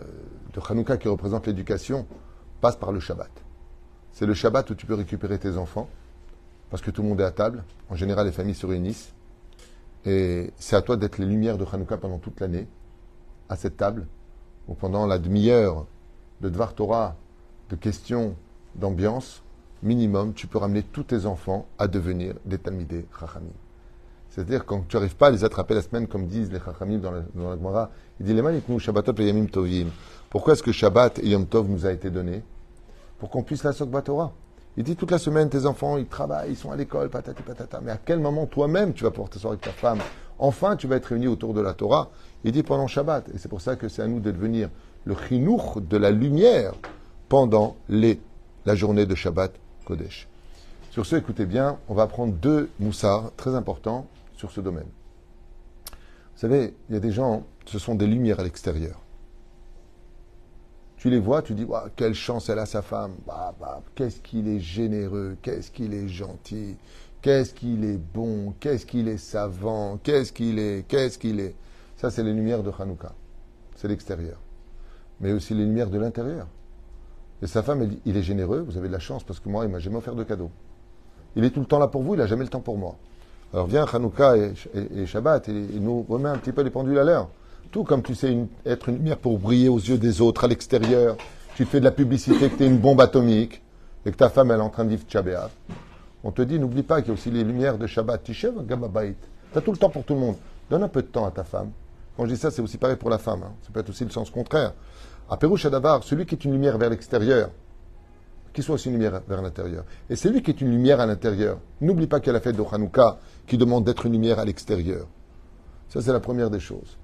Hanouka 0.71 0.97
qui 0.97 1.09
représente 1.09 1.47
l'éducation 1.47 2.07
passe 2.61 2.77
par 2.77 2.93
le 2.93 3.01
Shabbat. 3.01 3.31
C'est 4.13 4.27
le 4.27 4.33
Shabbat 4.33 4.71
où 4.71 4.75
tu 4.75 4.87
peux 4.87 4.95
récupérer 4.95 5.39
tes 5.39 5.57
enfants, 5.57 5.89
parce 6.71 6.83
que 6.83 6.91
tout 6.91 7.03
le 7.03 7.09
monde 7.09 7.21
est 7.21 7.25
à 7.25 7.33
table. 7.33 7.65
En 7.89 7.97
général, 7.97 8.27
les 8.27 8.33
familles 8.33 8.55
se 8.55 8.65
réunissent. 8.65 9.13
Et 10.07 10.53
c'est 10.57 10.77
à 10.77 10.83
toi 10.83 10.97
d'être 10.97 11.19
les 11.19 11.27
lumières 11.27 11.59
de 11.59 11.67
Hanouka 11.71 11.97
pendant 11.97 12.19
toute 12.19 12.41
l'année, 12.41 12.67
à 13.49 13.57
cette 13.57 13.77
table, 13.77 14.07
ou 14.69 14.75
pendant 14.75 15.07
la 15.07 15.19
demi-heure 15.19 15.87
de 16.41 16.49
Dvar 16.49 16.75
Torah, 16.75 17.17
de 17.69 17.77
questions, 17.77 18.35
d'ambiance, 18.75 19.43
minimum, 19.83 20.33
tu 20.35 20.47
peux 20.47 20.59
ramener 20.59 20.83
tous 20.83 21.05
tes 21.05 21.27
enfants 21.27 21.67
à 21.79 21.89
devenir 21.89 22.35
des 22.45 22.59
Talmidei 22.59 23.07
Chachamim. 23.19 23.53
C'est-à-dire 24.31 24.65
quand 24.65 24.87
tu 24.87 24.97
n'arrives 24.97 25.17
pas 25.17 25.27
à 25.27 25.31
les 25.31 25.45
attraper 25.45 25.75
la 25.75 25.83
semaine, 25.83 26.07
comme 26.07 26.27
disent 26.27 26.53
les 26.53 26.61
Chachamim 26.61 26.99
dans 26.99 27.11
la, 27.11 27.23
dans 27.35 27.53
Gemara, 27.53 27.91
il 28.21 28.27
dit 28.27 28.35
les 28.35 28.79
Shabbatot 28.79 29.15
et 29.19 29.27
Yamim 29.27 29.47
Tovim. 29.47 29.89
Pourquoi 30.29 30.53
est-ce 30.53 30.63
que 30.63 30.73
Shabbat 30.73 31.19
et 31.19 31.29
Yom 31.31 31.47
Tov 31.47 31.69
nous 31.69 31.85
a 31.85 31.93
été 31.93 32.11
donné? 32.11 32.43
Pour 33.19 33.29
qu'on 33.31 33.43
puisse 33.43 33.65
la 33.65 33.73
Sokbat 33.73 34.05
Torah. 34.05 34.33
Il 34.77 34.85
dit 34.85 34.97
toute 34.97 35.11
la 35.11 35.19
semaine, 35.19 35.49
tes 35.49 35.67
enfants, 35.67 35.99
ils 35.99 36.07
travaillent, 36.07 36.51
ils 36.51 36.57
sont 36.57 36.71
à 36.71 36.77
l'école, 36.77 37.11
patati 37.11 37.43
patata. 37.43 37.81
Mais 37.83 37.91
à 37.91 37.99
quel 37.99 38.21
moment 38.21 38.47
toi-même 38.47 38.93
tu 38.93 39.05
vas 39.05 39.11
pouvoir 39.11 39.29
t'asseoir 39.29 39.53
avec 39.53 39.65
ta 39.65 39.73
femme 39.73 39.99
Enfin, 40.39 40.77
tu 40.77 40.87
vas 40.87 40.97
être 40.97 41.07
réuni 41.07 41.27
autour 41.27 41.53
de 41.53 41.61
la 41.61 41.75
Torah. 41.75 42.11
Il 42.45 42.53
dit 42.53 42.63
pendant 42.63 42.87
Shabbat. 42.87 43.29
Et 43.35 43.39
c'est 43.39 43.49
pour 43.49 43.61
ça 43.61 43.77
que 43.77 43.89
c'est 43.89 44.01
à 44.01 44.07
nous 44.07 44.21
de 44.21 44.31
devenir 44.31 44.71
le 45.05 45.15
chinour 45.29 45.81
de 45.81 45.97
la 45.97 46.11
lumière 46.11 46.73
pendant 47.29 47.77
les, 47.89 48.21
la 48.65 48.75
journée 48.75 49.05
de 49.05 49.15
Shabbat 49.15 49.53
Kodesh. 49.85 50.29
Sur 50.91 51.05
ce, 51.05 51.17
écoutez 51.17 51.47
bien, 51.47 51.79
on 51.89 51.95
va 51.95 52.07
prendre 52.07 52.33
deux 52.33 52.71
moussards 52.81 53.33
très 53.37 53.55
importants 53.55 54.07
sur 54.37 54.51
ce 54.51 54.61
domaine. 54.63 54.89
Vous 55.87 56.49
savez, 56.49 56.75
il 56.89 56.95
y 56.95 56.97
a 56.97 57.01
des 57.01 57.13
gens, 57.13 57.45
ce 57.67 57.79
sont 57.79 57.95
des 57.95 58.07
lumières 58.07 58.41
à 58.41 58.45
l'extérieur. 58.45 58.99
Tu 61.01 61.09
les 61.09 61.19
vois, 61.19 61.41
tu 61.41 61.55
dis, 61.55 61.67
quelle 61.97 62.13
chance 62.13 62.51
elle 62.51 62.59
a 62.59 62.67
sa 62.67 62.83
femme. 62.83 63.13
Bah, 63.27 63.55
bah, 63.59 63.81
qu'est-ce 63.95 64.21
qu'il 64.21 64.47
est 64.49 64.61
généreux, 64.61 65.39
qu'est-ce 65.41 65.71
qu'il 65.71 65.95
est 65.95 66.09
gentil, 66.09 66.77
qu'est-ce 67.23 67.55
qu'il 67.55 67.85
est 67.87 67.97
bon, 67.97 68.53
qu'est-ce 68.61 68.85
qu'il 68.85 69.09
est 69.09 69.17
savant, 69.17 69.99
qu'est-ce 70.03 70.31
qu'il 70.31 70.59
est, 70.59 70.85
qu'est-ce 70.87 71.19
qu'il 71.19 71.41
est. 71.41 71.55
Ça, 71.97 72.11
c'est 72.11 72.23
les 72.23 72.35
lumières 72.35 72.63
de 72.63 72.71
Hanouka. 72.79 73.13
C'est 73.77 73.89
l'extérieur. 73.89 74.37
Mais 75.23 75.33
aussi 75.33 75.55
les 75.55 75.65
lumières 75.65 75.89
de 75.89 75.99
l'intérieur. 75.99 76.47
Et 77.41 77.47
sa 77.47 77.63
femme, 77.63 77.89
il 78.05 78.17
est 78.19 78.23
généreux, 78.23 78.61
vous 78.61 78.77
avez 78.77 78.89
de 78.89 78.93
la 78.93 78.99
chance 78.99 79.25
parce 79.25 79.41
que 79.41 79.49
moi, 79.49 79.65
il 79.65 79.71
m'a 79.71 79.79
jamais 79.79 79.97
offert 79.97 80.15
de 80.15 80.23
cadeau. 80.25 80.51
Il 81.35 81.45
est 81.45 81.51
tout 81.51 81.61
le 81.61 81.67
temps 81.67 81.79
là 81.79 81.89
pour 81.89 82.03
vous, 82.03 82.13
il 82.13 82.19
n'a 82.19 82.27
jamais 82.27 82.45
le 82.45 82.51
temps 82.51 82.61
pour 82.61 82.77
moi. 82.77 82.97
Alors 83.55 83.67
viens 83.69 83.87
Hanouka 83.91 84.37
et, 84.37 84.53
et- 84.75 85.01
et 85.01 85.07
Shabbat 85.07 85.49
et 85.49 85.53
il 85.53 85.83
nous 85.83 86.03
remet 86.03 86.29
un 86.29 86.37
petit 86.37 86.53
peu 86.53 86.61
les 86.61 86.69
pendules 86.71 86.99
à 86.99 87.05
l'heure. 87.05 87.31
Tout 87.71 87.85
comme 87.85 88.03
tu 88.03 88.15
sais 88.15 88.37
être 88.67 88.89
une 88.89 88.97
lumière 88.97 89.19
pour 89.19 89.39
briller 89.39 89.69
aux 89.69 89.79
yeux 89.79 89.99
des 89.99 90.21
autres 90.21 90.45
à 90.45 90.49
l'extérieur, 90.49 91.17
tu 91.55 91.65
fais 91.65 91.79
de 91.81 91.85
la 91.85 91.91
publicité 91.93 92.49
que 92.49 92.57
tu 92.57 92.65
es 92.65 92.67
une 92.67 92.79
bombe 92.79 93.01
atomique 93.01 93.63
et 94.05 94.11
que 94.11 94.17
ta 94.17 94.29
femme 94.29 94.51
elle 94.51 94.59
est 94.59 94.63
en 94.63 94.71
train 94.71 94.85
de 94.85 94.91
vivre 94.91 95.05
Tchabéa. 95.07 95.51
On 96.25 96.31
te 96.33 96.43
dit, 96.43 96.59
n'oublie 96.59 96.83
pas 96.83 97.01
qu'il 97.01 97.09
y 97.09 97.11
a 97.11 97.15
aussi 97.15 97.31
les 97.31 97.45
lumières 97.45 97.79
de 97.79 97.87
Shabbat. 97.87 98.23
Tishev, 98.23 98.65
Gababait. 98.67 99.15
Tu 99.53 99.59
as 99.59 99.61
tout 99.63 99.73
le 99.73 99.79
temps 99.79 99.89
pour 99.89 100.05
tout 100.05 100.15
le 100.15 100.21
monde. 100.21 100.37
Donne 100.69 100.83
un 100.83 100.89
peu 100.89 101.03
de 101.03 101.07
temps 101.07 101.25
à 101.25 101.31
ta 101.31 101.45
femme. 101.45 101.71
Quand 102.17 102.27
je 102.27 102.33
dis 102.33 102.37
ça, 102.37 102.51
c'est 102.51 102.61
aussi 102.61 102.77
pareil 102.77 102.97
pour 102.97 103.09
la 103.09 103.19
femme. 103.19 103.43
hein. 103.43 103.53
Ça 103.63 103.71
peut 103.73 103.81
être 103.81 103.89
aussi 103.89 104.05
le 104.05 104.11
sens 104.11 104.31
contraire. 104.31 104.75
À 105.31 105.37
Pérouche 105.37 105.65
Adavar, 105.65 106.03
celui 106.05 106.27
qui 106.27 106.35
est 106.35 106.45
une 106.45 106.53
lumière 106.53 106.77
vers 106.77 106.91
l'extérieur, 106.91 107.51
qu'il 108.53 108.65
soit 108.65 108.75
aussi 108.75 108.89
une 108.89 108.95
lumière 108.95 109.23
vers 109.29 109.41
l'intérieur. 109.41 109.85
Et 110.11 110.17
c'est 110.17 110.29
lui 110.29 110.43
qui 110.43 110.51
est 110.51 110.61
une 110.61 110.71
lumière 110.71 111.01
à 111.01 111.07
l'intérieur. 111.07 111.59
N'oublie 111.81 112.07
pas 112.07 112.21
qu'il 112.21 112.27
y 112.27 112.31
a 112.31 112.33
la 112.35 112.41
fête 112.41 112.57
qui 113.47 113.57
demande 113.57 113.85
d'être 113.85 114.07
une 114.07 114.13
lumière 114.13 114.39
à 114.39 114.45
l'extérieur. 114.45 115.07
Ça, 115.89 116.03
c'est 116.03 116.13
la 116.13 116.21
première 116.21 116.51
des 116.51 116.61
choses. 116.61 116.99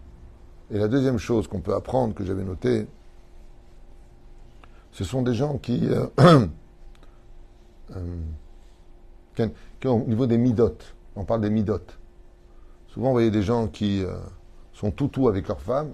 Et 0.70 0.78
la 0.78 0.88
deuxième 0.88 1.18
chose 1.18 1.46
qu'on 1.48 1.60
peut 1.60 1.74
apprendre, 1.74 2.14
que 2.14 2.24
j'avais 2.24 2.44
noté, 2.44 2.86
ce 4.92 5.04
sont 5.04 5.22
des 5.22 5.34
gens 5.34 5.58
qui, 5.58 5.86
euh, 5.88 6.06
euh, 7.96 8.16
qui, 9.34 9.42
qui 9.80 9.88
ont- 9.88 10.02
au 10.02 10.08
niveau 10.08 10.26
des 10.26 10.38
midotes, 10.38 10.94
on 11.14 11.24
parle 11.24 11.42
des 11.42 11.50
midotes. 11.50 11.98
Souvent, 12.88 13.08
vous 13.08 13.12
voyez 13.14 13.30
des 13.30 13.42
gens 13.42 13.68
qui 13.68 14.02
euh, 14.02 14.14
sont 14.72 14.90
tout 14.90 15.08
tout 15.08 15.28
avec 15.28 15.48
leur 15.48 15.60
femme, 15.60 15.90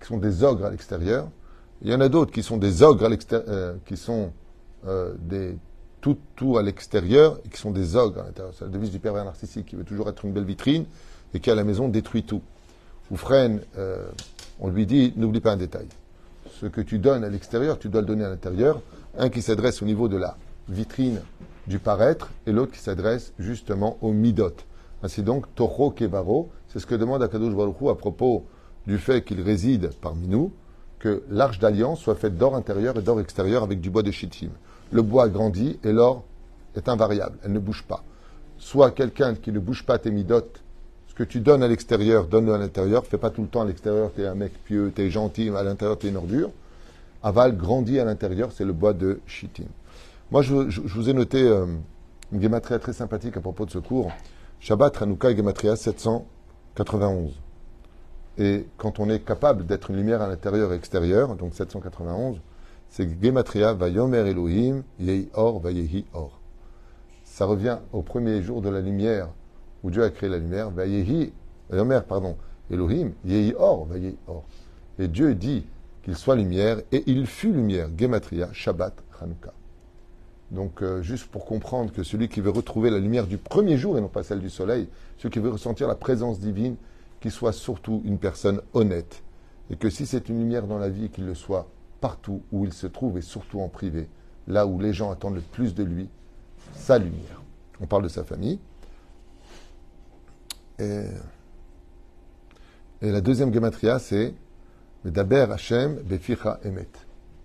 qui 0.00 0.06
sont 0.06 0.18
des 0.18 0.42
ogres 0.42 0.64
à 0.64 0.70
l'extérieur. 0.70 1.28
Il 1.82 1.90
y 1.90 1.94
en 1.94 2.00
a 2.00 2.08
d'autres 2.08 2.32
qui 2.32 2.42
sont 2.42 2.56
des 2.56 2.82
ogres 2.82 3.04
à 3.04 3.08
l'extérieur, 3.08 3.76
qui 3.86 3.96
sont 3.96 4.32
euh, 4.86 5.14
des 5.20 5.56
tout 6.00 6.16
tout 6.36 6.56
à 6.56 6.62
l'extérieur 6.62 7.38
et 7.44 7.48
qui 7.48 7.58
sont 7.60 7.72
des 7.72 7.96
ogres 7.96 8.20
à 8.20 8.24
l'intérieur. 8.24 8.54
C'est 8.56 8.64
la 8.64 8.70
devise 8.70 8.90
du 8.90 8.98
pervers 9.00 9.24
narcissique 9.24 9.66
qui 9.66 9.76
veut 9.76 9.84
toujours 9.84 10.08
être 10.08 10.24
une 10.24 10.32
belle 10.32 10.44
vitrine 10.44 10.86
et 11.34 11.40
qui 11.40 11.50
à 11.50 11.54
la 11.54 11.64
maison 11.64 11.88
détruit 11.88 12.22
tout. 12.22 12.40
Ou 13.10 13.16
freine, 13.16 13.60
euh, 13.78 14.06
on 14.60 14.68
lui 14.68 14.86
dit 14.86 15.12
n'oublie 15.16 15.40
pas 15.40 15.52
un 15.52 15.56
détail. 15.56 15.86
Ce 16.60 16.66
que 16.66 16.80
tu 16.80 16.98
donnes 16.98 17.24
à 17.24 17.28
l'extérieur, 17.28 17.78
tu 17.78 17.88
dois 17.88 18.00
le 18.00 18.06
donner 18.06 18.24
à 18.24 18.28
l'intérieur. 18.28 18.82
Un 19.16 19.30
qui 19.30 19.42
s'adresse 19.42 19.82
au 19.82 19.84
niveau 19.84 20.08
de 20.08 20.16
la 20.16 20.36
vitrine 20.68 21.20
du 21.66 21.78
paraître 21.78 22.30
et 22.46 22.52
l'autre 22.52 22.72
qui 22.72 22.80
s'adresse 22.80 23.32
justement 23.38 23.98
au 24.00 24.12
midot. 24.12 24.54
Ainsi 25.02 25.22
donc, 25.22 25.54
Toho 25.54 25.90
Kebaro, 25.90 26.50
c'est 26.68 26.80
ce 26.80 26.86
que 26.86 26.94
demande 26.94 27.22
Akadosh 27.22 27.54
Baruch 27.54 27.76
à 27.88 27.94
propos 27.94 28.46
du 28.86 28.98
fait 28.98 29.22
qu'il 29.22 29.40
réside 29.40 29.90
parmi 30.00 30.26
nous, 30.28 30.52
que 30.98 31.22
l'arche 31.30 31.58
d'alliance 31.58 32.00
soit 32.00 32.16
faite 32.16 32.36
d'or 32.36 32.56
intérieur 32.56 32.96
et 32.96 33.02
d'or 33.02 33.20
extérieur 33.20 33.62
avec 33.62 33.80
du 33.80 33.90
bois 33.90 34.02
de 34.02 34.10
chittim. 34.10 34.50
Le 34.90 35.02
bois 35.02 35.28
grandit 35.28 35.78
et 35.84 35.92
l'or 35.92 36.24
est 36.74 36.88
invariable, 36.88 37.38
elle 37.44 37.52
ne 37.52 37.58
bouge 37.58 37.84
pas. 37.86 38.02
Soit 38.56 38.90
quelqu'un 38.90 39.34
qui 39.34 39.52
ne 39.52 39.60
bouge 39.60 39.84
pas 39.84 39.98
tes 39.98 40.10
midotes, 40.10 40.62
que 41.18 41.24
tu 41.24 41.40
donnes 41.40 41.64
à 41.64 41.68
l'extérieur, 41.68 42.28
donne-le 42.28 42.54
à 42.54 42.58
l'intérieur, 42.58 43.04
fais 43.04 43.18
pas 43.18 43.30
tout 43.30 43.42
le 43.42 43.48
temps 43.48 43.62
à 43.62 43.64
l'extérieur, 43.64 44.12
tu 44.14 44.22
es 44.22 44.26
un 44.26 44.36
mec 44.36 44.52
pieux, 44.64 44.92
tu 44.94 45.02
es 45.02 45.10
gentil, 45.10 45.50
à 45.50 45.64
l'intérieur 45.64 45.98
tu 45.98 46.06
es 46.06 46.10
une 46.10 46.16
ordure. 46.16 46.50
Aval 47.24 47.56
grandit 47.56 47.98
à 47.98 48.04
l'intérieur, 48.04 48.52
c'est 48.52 48.64
le 48.64 48.72
bois 48.72 48.92
de 48.92 49.18
chittim. 49.26 49.64
Moi, 50.30 50.42
je, 50.42 50.54
vous 50.54 51.10
ai 51.10 51.12
noté 51.12 51.42
euh, 51.42 51.66
une 52.30 52.40
gématria 52.40 52.78
très 52.78 52.92
sympathique 52.92 53.36
à 53.36 53.40
propos 53.40 53.66
de 53.66 53.72
ce 53.72 53.78
cours. 53.78 54.12
Shabbat, 54.60 55.02
Hanouka 55.02 55.32
et 55.32 55.36
Gematria 55.36 55.74
791. 55.74 57.32
Et 58.38 58.66
quand 58.76 59.00
on 59.00 59.10
est 59.10 59.18
capable 59.18 59.66
d'être 59.66 59.90
une 59.90 59.96
lumière 59.96 60.22
à 60.22 60.28
l'intérieur 60.28 60.72
et 60.72 60.76
extérieur, 60.76 61.34
donc 61.34 61.52
791, 61.52 62.38
c'est 62.90 63.08
Gematria 63.20 63.72
Vayomer 63.72 64.18
Elohim 64.18 64.84
Yehi 65.00 65.30
Or 65.34 65.58
Vayehi 65.58 66.04
Or. 66.14 66.38
Ça 67.24 67.44
revient 67.44 67.78
au 67.92 68.02
premier 68.02 68.40
jour 68.40 68.62
de 68.62 68.68
la 68.68 68.80
lumière 68.80 69.30
où 69.88 69.90
Dieu 69.90 70.04
a 70.04 70.10
créé 70.10 70.28
la 70.28 70.36
lumière. 70.36 70.70
Vayehi, 70.70 71.32
Vayomer, 71.70 72.00
pardon, 72.06 72.36
Elohim 72.70 73.12
Yehi 73.24 73.54
Or 73.58 73.86
Vayehi 73.86 74.16
Or. 74.26 74.44
Et 74.98 75.08
Dieu 75.08 75.34
dit 75.34 75.64
qu'il 76.02 76.14
soit 76.14 76.36
lumière 76.36 76.78
et 76.92 77.04
il 77.06 77.26
fut 77.26 77.52
lumière. 77.52 77.88
Gematria 77.96 78.50
Shabbat 78.52 78.94
Hanouka. 79.18 79.54
Donc, 80.50 80.82
euh, 80.82 81.00
juste 81.02 81.26
pour 81.26 81.46
comprendre 81.46 81.90
que 81.90 82.02
celui 82.02 82.28
qui 82.28 82.42
veut 82.42 82.50
retrouver 82.50 82.90
la 82.90 82.98
lumière 82.98 83.26
du 83.26 83.38
premier 83.38 83.78
jour 83.78 83.96
et 83.96 84.02
non 84.02 84.08
pas 84.08 84.22
celle 84.22 84.40
du 84.40 84.50
soleil, 84.50 84.88
celui 85.16 85.30
qui 85.30 85.38
veut 85.38 85.50
ressentir 85.50 85.88
la 85.88 85.94
présence 85.94 86.38
divine, 86.38 86.76
qu'il 87.20 87.30
soit 87.30 87.52
surtout 87.52 88.02
une 88.04 88.18
personne 88.18 88.60
honnête. 88.74 89.22
Et 89.70 89.76
que 89.76 89.88
si 89.88 90.04
c'est 90.04 90.28
une 90.28 90.38
lumière 90.38 90.66
dans 90.66 90.78
la 90.78 90.90
vie, 90.90 91.08
qu'il 91.08 91.24
le 91.24 91.34
soit 91.34 91.66
partout 92.02 92.42
où 92.52 92.64
il 92.64 92.74
se 92.74 92.86
trouve 92.86 93.16
et 93.16 93.22
surtout 93.22 93.60
en 93.60 93.68
privé, 93.68 94.06
là 94.46 94.66
où 94.66 94.78
les 94.80 94.92
gens 94.92 95.10
attendent 95.10 95.34
le 95.34 95.40
plus 95.40 95.74
de 95.74 95.82
lui, 95.82 96.08
sa 96.74 96.98
lumière. 96.98 97.42
On 97.80 97.86
parle 97.86 98.02
de 98.02 98.08
sa 98.08 98.24
famille. 98.24 98.58
Et, 100.78 101.04
la 103.00 103.20
deuxième 103.20 103.52
gematria, 103.52 103.98
c'est 103.98 104.34
Medaber 105.04 105.46
Hashem 105.52 106.00
Beficha 106.02 106.60
Emet. 106.64 106.88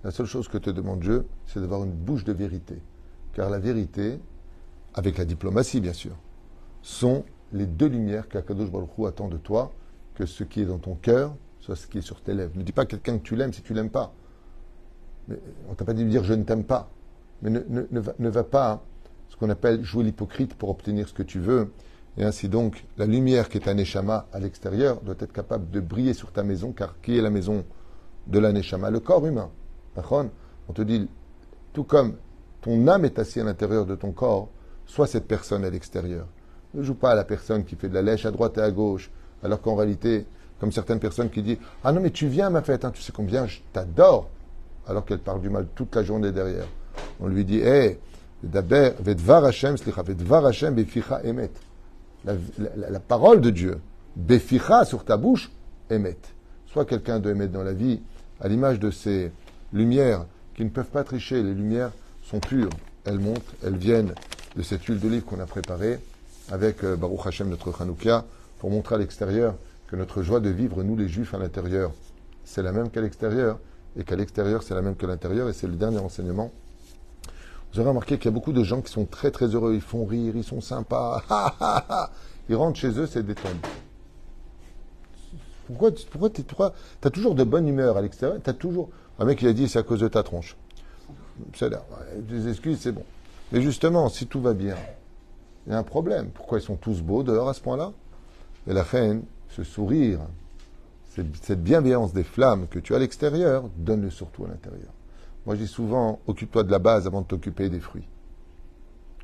La 0.04 0.12
seule 0.12 0.26
chose 0.26 0.48
que 0.48 0.58
te 0.58 0.70
demande 0.70 1.00
Dieu, 1.00 1.26
c'est 1.46 1.60
d'avoir 1.60 1.84
une 1.84 1.92
bouche 1.92 2.24
de 2.24 2.34
vérité. 2.34 2.82
Car 3.34 3.50
la 3.50 3.60
vérité, 3.60 4.20
avec 4.94 5.18
la 5.18 5.26
diplomatie 5.26 5.80
bien 5.80 5.94
sûr, 5.94 6.16
sont 6.82 7.24
les 7.52 7.66
deux 7.66 7.88
lumières 7.88 8.28
qu'Akadosh 8.28 8.72
Baruch 8.72 8.90
Hu 8.98 9.06
attend 9.06 9.28
de 9.28 9.38
toi, 9.38 9.74
que 10.16 10.26
ce 10.26 10.44
qui 10.44 10.62
est 10.62 10.66
dans 10.66 10.80
ton 10.80 10.96
cœur 10.96 11.36
soit 11.64 11.78
ce 11.78 11.88
qui 11.88 12.00
est 12.00 12.02
sur 12.02 12.22
tes 12.22 12.34
lèvres. 12.34 12.52
Ne 12.56 12.64
dis 12.64 12.74
pas 12.74 12.86
quelqu'un 12.86 13.18
que 13.18 13.24
tu 13.24 13.38
l'aimes 13.38 13.54
si 13.54 13.62
tu 13.62 13.74
l'aimes 13.74 13.90
pas. 13.90 14.14
Mais 15.30 15.38
on 15.70 15.76
t'a 15.76 15.86
pas 15.86 15.94
dit 15.94 16.04
de 16.04 16.10
dire 16.10 16.24
je 16.26 16.34
ne 16.34 16.44
t'aime 16.44 16.66
pas. 16.66 16.90
Mais 17.42 17.50
ne, 17.50 17.62
ne- 17.70 18.00
va, 18.02 18.14
ne 18.20 18.30
va 18.30 18.44
pas, 18.44 18.84
ce 19.30 19.38
qu'on 19.38 19.50
appelle 19.50 19.82
jouer 19.84 20.04
l'hypocrite 20.04 20.56
pour 20.56 20.70
obtenir 20.70 21.08
ce 21.08 21.14
que 21.14 21.24
tu 21.24 21.40
veux. 21.40 21.72
Et 22.18 22.24
ainsi 22.24 22.48
donc, 22.48 22.86
la 22.98 23.06
lumière 23.06 23.50
qui 23.50 23.58
est 23.58 23.68
un 23.68 23.74
Neshama 23.74 24.28
à 24.32 24.40
l'extérieur 24.40 25.02
doit 25.02 25.16
être 25.20 25.34
capable 25.34 25.70
de 25.72 25.80
briller 25.80 26.14
sur 26.14 26.32
ta 26.32 26.44
maison, 26.44 26.72
car 26.72 26.96
qui 27.02 27.18
est 27.18 27.22
la 27.22 27.32
maison 27.32 27.66
de 28.28 28.40
la 28.40 28.52
Neshama? 28.52 28.92
Le 28.92 29.00
corps 29.00 29.26
humain. 29.26 29.50
On 29.96 30.74
te 30.74 30.82
dit, 30.82 31.08
tout 31.74 31.84
comme 31.84 32.16
ton 32.62 32.88
âme 32.88 33.06
est 33.06 33.20
assise 33.20 33.42
à 33.42 33.46
l'intérieur 33.46 33.86
de 33.86 33.96
ton 33.96 34.12
corps, 34.12 34.50
sois 34.86 35.08
cette 35.08 35.28
personne 35.28 35.66
à 35.66 35.70
l'extérieur. 35.70 36.28
Ne 36.74 36.84
joue 36.84 36.96
pas 36.96 37.12
à 37.12 37.16
la 37.16 37.24
personne 37.24 37.66
qui 37.66 37.76
fait 37.76 37.90
de 37.90 37.94
la 37.94 38.02
lèche 38.02 38.26
à 38.26 38.32
droite 38.32 38.58
et 38.58 38.62
à 38.62 38.72
gauche, 38.72 39.12
alors 39.44 39.62
qu'en 39.62 39.76
réalité, 39.76 40.26
comme 40.60 40.72
certaines 40.72 41.00
personnes 41.00 41.30
qui 41.30 41.44
disent 41.44 41.58
Ah 41.84 41.92
non, 41.92 42.02
mais 42.02 42.12
tu 42.12 42.28
viens 42.28 42.50
ma 42.50 42.62
fête, 42.62 42.86
hein, 42.86 42.92
tu 42.92 43.02
sais 43.02 43.12
combien 43.12 43.46
je 43.48 43.60
t'adore, 43.74 44.30
alors 44.88 45.06
qu'elle 45.06 45.20
parle 45.20 45.42
du 45.42 45.50
mal 45.50 45.68
toute 45.76 45.96
la 45.96 46.04
journée 46.04 46.32
derrière. 46.32 46.68
On 47.20 47.28
lui 47.28 47.44
dit 47.44 47.60
Hé, 47.60 48.00
d'abord, 48.42 48.94
Vedvar 49.00 49.46
Hashem, 49.46 49.78
slicha, 49.78 50.02
Vedvar 50.04 50.46
Hashem, 50.46 50.74
beficha 50.74 51.22
emet. 51.24 51.52
La, 52.26 53.00
parole 53.00 53.42
de 53.42 53.50
Dieu, 53.50 53.80
beficha 54.16 54.86
sur 54.86 55.04
ta 55.04 55.18
bouche, 55.18 55.52
emet. 55.90 56.18
Sois 56.68 56.86
quelqu'un 56.86 57.20
de 57.20 57.30
emet 57.30 57.48
dans 57.48 57.64
la 57.64 57.74
vie, 57.74 58.00
à 58.40 58.48
l'image 58.48 58.80
de 58.80 58.92
ces 58.92 59.32
lumières 59.74 60.26
qui 60.56 60.64
ne 60.64 60.70
peuvent 60.70 60.86
pas 60.86 61.04
tricher. 61.04 61.44
Les 61.44 61.54
lumières 61.54 61.92
sont 62.24 62.40
pures, 62.40 62.70
elles 63.06 63.20
montent, 63.20 63.54
elles 63.64 63.78
viennent 63.78 64.14
de 64.56 64.62
cette 64.62 64.84
huile 64.84 65.00
d'olive 65.00 65.24
qu'on 65.24 65.40
a 65.40 65.46
préparée 65.46 66.00
avec 66.52 66.84
euh, 66.84 66.96
Baruch 66.96 67.26
Hashem, 67.26 67.50
notre 67.50 67.82
Hanoukia, 67.82 68.26
pour 68.60 68.70
montrer 68.70 68.96
à 68.96 68.98
l'extérieur 68.98 69.56
que 69.88 69.96
notre 69.96 70.24
joie 70.24 70.40
de 70.40 70.50
vivre, 70.50 70.84
nous 70.84 70.96
les 70.96 71.08
Juifs 71.08 71.34
à 71.34 71.38
l'intérieur, 71.38 71.92
c'est 72.46 72.64
la 72.64 72.72
même 72.72 72.90
qu'à 72.90 73.02
l'extérieur, 73.02 73.60
et 73.98 74.04
qu'à 74.04 74.16
l'extérieur, 74.16 74.64
c'est 74.64 74.74
la 74.74 74.82
même 74.82 74.96
qu'à 74.96 75.08
l'intérieur, 75.08 75.50
et 75.50 75.54
c'est 75.54 75.68
le 75.68 75.76
dernier 75.76 76.00
enseignement. 76.00 76.52
Vous 77.74 77.80
aurez 77.80 77.90
remarqué 77.90 78.18
qu'il 78.18 78.26
y 78.26 78.28
a 78.28 78.32
beaucoup 78.32 78.54
de 78.54 78.64
gens 78.64 78.82
qui 78.82 78.92
sont 78.92 79.06
très 79.06 79.32
très 79.32 79.48
heureux, 79.48 79.74
ils 79.74 79.82
font 79.82 80.06
rire, 80.06 80.34
ils 80.36 80.44
sont 80.44 80.62
sympas. 80.62 81.24
ils 82.50 82.56
rentrent 82.56 82.78
chez 82.80 83.00
eux, 83.00 83.08
c'est. 83.08 83.24
Pourquoi, 85.68 85.92
tu- 85.92 86.06
pourquoi, 86.06 86.30
pourquoi 86.48 86.74
as 87.04 87.10
toujours 87.10 87.34
de 87.36 87.44
bonne 87.44 87.68
humeur 87.68 87.98
à 87.98 88.02
l'extérieur 88.02 88.40
T'as 88.44 88.54
toujours. 88.54 88.90
Un 89.18 89.26
mec, 89.26 89.42
il 89.42 89.48
a 89.48 89.54
dit, 89.54 89.68
c'est 89.68 89.80
à 89.80 89.84
cause 89.84 90.02
de 90.02 90.08
ta 90.08 90.22
tronche. 90.22 90.56
C'est 91.56 91.70
là. 91.70 91.84
Des 92.20 92.48
excuses, 92.48 92.80
c'est 92.80 92.92
bon. 92.92 93.04
Mais 93.52 93.62
justement, 93.62 94.08
si 94.10 94.28
tout 94.28 94.42
va 94.42 94.54
bien, 94.54 94.76
il 95.66 95.74
y 95.74 95.76
a 95.76 95.80
un 95.80 95.84
problème. 95.84 96.30
Pourquoi 96.34 96.60
ils 96.60 96.64
sont 96.64 96.76
tous 96.76 97.02
beaux 97.02 97.24
dehors 97.24 97.50
à 97.50 97.54
ce 97.54 97.62
point-là? 97.62 97.92
Et 98.68 98.74
la 98.74 98.84
reine, 98.84 99.24
ce 99.50 99.64
sourire, 99.64 100.20
cette 101.42 101.64
bienveillance 101.64 102.14
des 102.14 102.24
flammes 102.24 102.68
que 102.68 102.78
tu 102.80 102.94
as 102.94 102.98
à 102.98 103.00
l'extérieur, 103.00 103.64
donne-le 103.78 104.10
surtout 104.12 104.46
à 104.46 104.50
l'intérieur. 104.50 104.90
Moi, 105.46 105.56
je 105.56 105.62
dis 105.62 105.68
souvent, 105.68 106.20
occupe-toi 106.28 106.64
de 106.64 106.72
la 106.72 106.80
base 106.80 107.06
avant 107.06 107.22
de 107.22 107.28
t'occuper 107.28 107.70
des 107.70 107.82
fruits. 107.82 108.08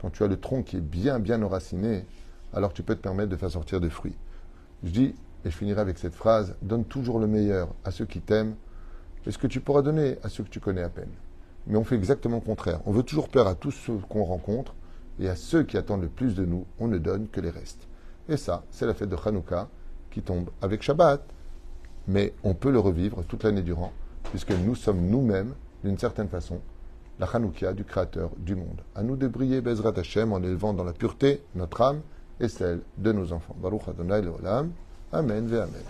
Quand 0.02 0.10
tu 0.10 0.24
as 0.24 0.28
le 0.28 0.38
tronc 0.38 0.64
qui 0.64 0.78
est 0.78 0.82
bien, 0.82 1.20
bien 1.20 1.42
enraciné, 1.42 2.06
alors 2.54 2.74
tu 2.74 2.84
peux 2.84 2.96
te 2.96 3.02
permettre 3.02 3.30
de 3.30 3.36
faire 3.38 3.52
sortir 3.52 3.80
des 3.80 3.90
fruits. 3.90 4.18
Je 4.84 4.90
dis, 4.90 5.16
et 5.46 5.50
je 5.50 5.56
finirai 5.56 5.80
avec 5.80 5.98
cette 5.98 6.16
phrase, 6.16 6.56
donne 6.62 6.84
toujours 6.84 7.20
le 7.20 7.28
meilleur 7.28 7.70
à 7.86 7.92
ceux 7.92 8.06
qui 8.06 8.20
t'aiment, 8.20 8.56
et 9.26 9.32
ce 9.32 9.38
que 9.38 9.48
tu 9.48 9.62
pourras 9.62 9.82
donner 9.82 10.18
à 10.24 10.30
ceux 10.30 10.44
que 10.44 10.50
tu 10.50 10.60
connais 10.60 10.82
à 10.82 10.90
peine. 10.90 11.12
Mais 11.68 11.78
on 11.78 11.84
fait 11.84 11.96
exactement 11.96 12.38
le 12.38 12.42
contraire. 12.42 12.82
On 12.86 12.92
veut 12.92 13.04
toujours 13.04 13.30
plaire 13.30 13.48
à 13.48 13.56
tous 13.56 13.72
ceux 13.72 13.98
qu'on 14.10 14.24
rencontre, 14.24 14.74
et 15.20 15.30
à 15.30 15.36
ceux 15.36 15.64
qui 15.64 15.78
attendent 15.78 16.02
le 16.02 16.10
plus 16.10 16.36
de 16.36 16.46
nous, 16.46 16.66
on 16.80 16.88
ne 16.88 16.98
donne 16.98 17.28
que 17.28 17.42
les 17.42 17.50
restes. 17.50 17.88
Et 18.28 18.38
ça, 18.38 18.64
c'est 18.72 18.86
la 18.86 18.94
fête 18.94 19.10
de 19.10 19.18
Hanouka 19.24 19.70
qui 20.12 20.22
tombe 20.22 20.50
avec 20.62 20.82
Shabbat. 20.82 21.22
Mais 22.08 22.34
on 22.44 22.54
peut 22.54 22.72
le 22.72 22.80
revivre 22.80 23.24
toute 23.26 23.44
l'année 23.44 23.62
durant, 23.62 23.92
puisque 24.32 24.52
nous 24.52 24.76
sommes 24.76 25.02
nous-mêmes, 25.08 25.54
d'une 25.84 25.98
certaine 25.98 26.28
façon, 26.28 26.60
la 27.20 27.28
Hanoukia 27.28 27.74
du 27.74 27.84
Créateur 27.84 28.32
du 28.38 28.56
monde. 28.56 28.82
À 28.96 29.04
nous 29.04 29.16
de 29.16 29.28
briller 29.28 29.62
Bezrat 29.62 29.94
Hashem 29.98 30.32
en 30.32 30.40
élevant 30.40 30.74
dans 30.74 30.84
la 30.84 30.94
pureté 30.94 31.42
notre 31.56 31.82
âme 31.82 32.02
et 32.40 32.48
celle 32.48 32.82
de 32.98 33.12
nos 33.12 33.34
enfants. 33.34 33.56
Baruch 33.62 33.88
Adonai. 33.88 34.22
Amen 35.12 35.48
ve 35.48 35.62
Amen. 35.62 35.84